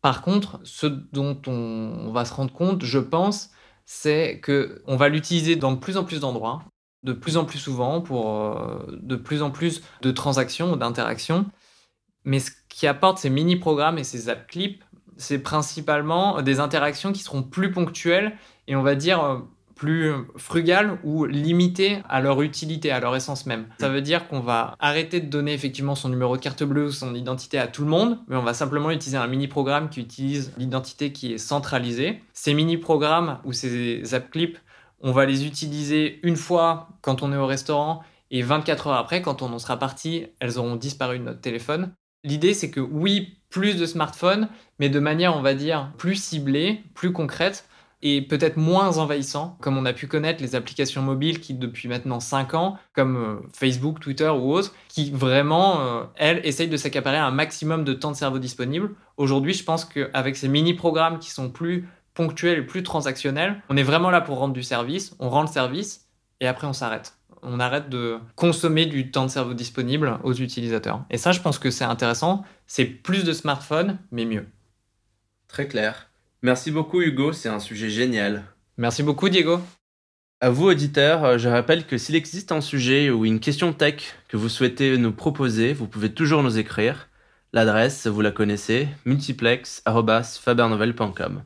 Par 0.00 0.22
contre, 0.22 0.58
ce 0.64 0.86
dont 0.86 1.38
on, 1.48 2.10
va 2.12 2.24
se 2.24 2.32
rendre 2.32 2.54
compte, 2.54 2.82
je 2.82 2.98
pense, 2.98 3.50
c'est 3.84 4.40
que 4.40 4.82
on 4.86 4.96
va 4.96 5.10
l'utiliser 5.10 5.54
dans 5.54 5.72
de 5.72 5.78
plus 5.78 5.98
en 5.98 6.04
plus 6.04 6.20
d'endroits, 6.20 6.62
de 7.02 7.12
plus 7.12 7.36
en 7.36 7.44
plus 7.44 7.58
souvent, 7.58 8.00
pour 8.00 8.38
euh, 8.38 8.86
de 9.02 9.16
plus 9.16 9.42
en 9.42 9.50
plus 9.50 9.82
de 10.00 10.10
transactions 10.12 10.72
ou 10.72 10.76
d'interactions. 10.76 11.44
Mais 12.24 12.40
ce 12.40 12.50
qui 12.68 12.86
apporte 12.86 13.18
ces 13.18 13.30
mini-programmes 13.30 13.98
et 13.98 14.04
ces 14.04 14.28
app 14.28 14.46
clips, 14.46 14.84
c'est 15.16 15.38
principalement 15.38 16.40
des 16.42 16.60
interactions 16.60 17.12
qui 17.12 17.22
seront 17.22 17.42
plus 17.42 17.72
ponctuelles 17.72 18.32
et 18.68 18.76
on 18.76 18.82
va 18.82 18.94
dire 18.94 19.22
euh, 19.22 19.38
plus 19.80 20.12
frugales 20.36 20.98
ou 21.04 21.24
limitées 21.24 22.02
à 22.06 22.20
leur 22.20 22.42
utilité, 22.42 22.90
à 22.90 23.00
leur 23.00 23.16
essence 23.16 23.46
même. 23.46 23.66
Ça 23.80 23.88
veut 23.88 24.02
dire 24.02 24.28
qu'on 24.28 24.40
va 24.40 24.74
arrêter 24.78 25.20
de 25.20 25.26
donner 25.26 25.54
effectivement 25.54 25.94
son 25.94 26.10
numéro 26.10 26.36
de 26.36 26.42
carte 26.42 26.62
bleue 26.62 26.88
ou 26.88 26.92
son 26.92 27.14
identité 27.14 27.58
à 27.58 27.66
tout 27.66 27.84
le 27.84 27.88
monde, 27.88 28.18
mais 28.28 28.36
on 28.36 28.42
va 28.42 28.52
simplement 28.52 28.90
utiliser 28.90 29.16
un 29.16 29.26
mini-programme 29.26 29.88
qui 29.88 30.00
utilise 30.00 30.52
l'identité 30.58 31.12
qui 31.12 31.32
est 31.32 31.38
centralisée. 31.38 32.22
Ces 32.34 32.52
mini-programmes 32.52 33.38
ou 33.44 33.54
ces 33.54 34.12
app 34.12 34.30
clips, 34.30 34.58
on 35.00 35.12
va 35.12 35.24
les 35.24 35.46
utiliser 35.46 36.20
une 36.24 36.36
fois 36.36 36.90
quand 37.00 37.22
on 37.22 37.32
est 37.32 37.38
au 37.38 37.46
restaurant 37.46 38.02
et 38.30 38.42
24 38.42 38.88
heures 38.88 38.96
après, 38.96 39.22
quand 39.22 39.40
on 39.40 39.50
en 39.50 39.58
sera 39.58 39.78
parti, 39.78 40.26
elles 40.40 40.58
auront 40.58 40.76
disparu 40.76 41.18
de 41.18 41.24
notre 41.24 41.40
téléphone. 41.40 41.94
L'idée, 42.24 42.54
c'est 42.54 42.70
que 42.70 42.80
oui, 42.80 43.38
plus 43.48 43.76
de 43.76 43.86
smartphones, 43.86 44.48
mais 44.78 44.88
de 44.88 45.00
manière, 45.00 45.36
on 45.36 45.42
va 45.42 45.54
dire, 45.54 45.92
plus 45.98 46.16
ciblée, 46.16 46.82
plus 46.94 47.12
concrète 47.12 47.66
et 48.02 48.22
peut-être 48.22 48.56
moins 48.56 48.96
envahissant, 48.98 49.58
comme 49.60 49.76
on 49.76 49.84
a 49.84 49.92
pu 49.92 50.06
connaître 50.06 50.42
les 50.42 50.54
applications 50.54 51.02
mobiles 51.02 51.40
qui, 51.40 51.52
depuis 51.52 51.86
maintenant 51.88 52.20
5 52.20 52.54
ans, 52.54 52.78
comme 52.94 53.16
euh, 53.16 53.36
Facebook, 53.52 54.00
Twitter 54.00 54.28
ou 54.28 54.54
autres, 54.54 54.74
qui 54.88 55.10
vraiment, 55.10 55.80
euh, 55.82 56.04
elles, 56.16 56.40
essayent 56.44 56.68
de 56.68 56.78
s'accaparer 56.78 57.18
un 57.18 57.30
maximum 57.30 57.84
de 57.84 57.92
temps 57.92 58.10
de 58.10 58.16
cerveau 58.16 58.38
disponible. 58.38 58.94
Aujourd'hui, 59.18 59.52
je 59.52 59.64
pense 59.64 59.84
qu'avec 59.84 60.36
ces 60.36 60.48
mini-programmes 60.48 61.18
qui 61.18 61.30
sont 61.30 61.50
plus 61.50 61.88
ponctuels 62.14 62.60
et 62.60 62.62
plus 62.62 62.82
transactionnels, 62.82 63.62
on 63.68 63.76
est 63.76 63.82
vraiment 63.82 64.10
là 64.10 64.22
pour 64.22 64.38
rendre 64.38 64.54
du 64.54 64.62
service, 64.62 65.14
on 65.18 65.28
rend 65.28 65.42
le 65.42 65.48
service 65.48 66.08
et 66.40 66.46
après 66.46 66.66
on 66.66 66.72
s'arrête 66.72 67.19
on 67.42 67.60
arrête 67.60 67.88
de 67.88 68.18
consommer 68.36 68.86
du 68.86 69.10
temps 69.10 69.26
de 69.26 69.30
cerveau 69.30 69.54
disponible 69.54 70.18
aux 70.22 70.34
utilisateurs. 70.34 71.04
Et 71.10 71.18
ça, 71.18 71.32
je 71.32 71.40
pense 71.40 71.58
que 71.58 71.70
c'est 71.70 71.84
intéressant. 71.84 72.44
C'est 72.66 72.84
plus 72.84 73.24
de 73.24 73.32
smartphones, 73.32 73.98
mais 74.10 74.24
mieux. 74.24 74.46
Très 75.48 75.68
clair. 75.68 76.08
Merci 76.42 76.70
beaucoup 76.70 77.02
Hugo, 77.02 77.32
c'est 77.32 77.48
un 77.48 77.58
sujet 77.58 77.90
génial. 77.90 78.44
Merci 78.78 79.02
beaucoup 79.02 79.28
Diego. 79.28 79.60
À 80.40 80.48
vous 80.48 80.68
auditeurs, 80.68 81.38
je 81.38 81.50
rappelle 81.50 81.86
que 81.86 81.98
s'il 81.98 82.14
existe 82.14 82.50
un 82.50 82.62
sujet 82.62 83.10
ou 83.10 83.26
une 83.26 83.40
question 83.40 83.74
tech 83.74 84.14
que 84.28 84.38
vous 84.38 84.48
souhaitez 84.48 84.96
nous 84.96 85.12
proposer, 85.12 85.74
vous 85.74 85.86
pouvez 85.86 86.14
toujours 86.14 86.42
nous 86.42 86.58
écrire. 86.58 87.10
L'adresse, 87.52 88.06
vous 88.06 88.22
la 88.22 88.30
connaissez, 88.30 88.88
multiplex.fabernovel.com. 89.04 91.42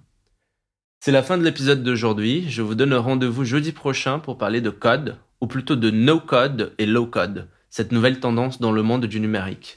C'est 1.00 1.12
la 1.12 1.24
fin 1.24 1.38
de 1.38 1.42
l'épisode 1.42 1.82
d'aujourd'hui. 1.82 2.48
Je 2.48 2.62
vous 2.62 2.76
donne 2.76 2.94
rendez-vous 2.94 3.44
jeudi 3.44 3.72
prochain 3.72 4.20
pour 4.20 4.38
parler 4.38 4.60
de 4.60 4.70
code, 4.70 5.16
ou 5.44 5.46
plutôt 5.46 5.76
de 5.76 5.90
no-code 5.90 6.72
et 6.78 6.86
low-code, 6.86 7.48
cette 7.68 7.92
nouvelle 7.92 8.18
tendance 8.18 8.62
dans 8.62 8.72
le 8.72 8.82
monde 8.82 9.04
du 9.04 9.20
numérique. 9.20 9.76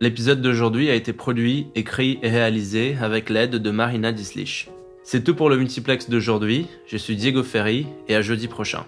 L'épisode 0.00 0.42
d'aujourd'hui 0.42 0.90
a 0.90 0.96
été 0.96 1.12
produit, 1.12 1.68
écrit 1.76 2.18
et 2.20 2.30
réalisé 2.30 2.96
avec 3.00 3.30
l'aide 3.30 3.54
de 3.54 3.70
Marina 3.70 4.10
Dislich. 4.10 4.68
C'est 5.04 5.22
tout 5.22 5.36
pour 5.36 5.50
le 5.50 5.56
multiplex 5.56 6.10
d'aujourd'hui, 6.10 6.66
je 6.88 6.96
suis 6.96 7.14
Diego 7.14 7.44
Ferry 7.44 7.86
et 8.08 8.16
à 8.16 8.22
jeudi 8.22 8.48
prochain. 8.48 8.86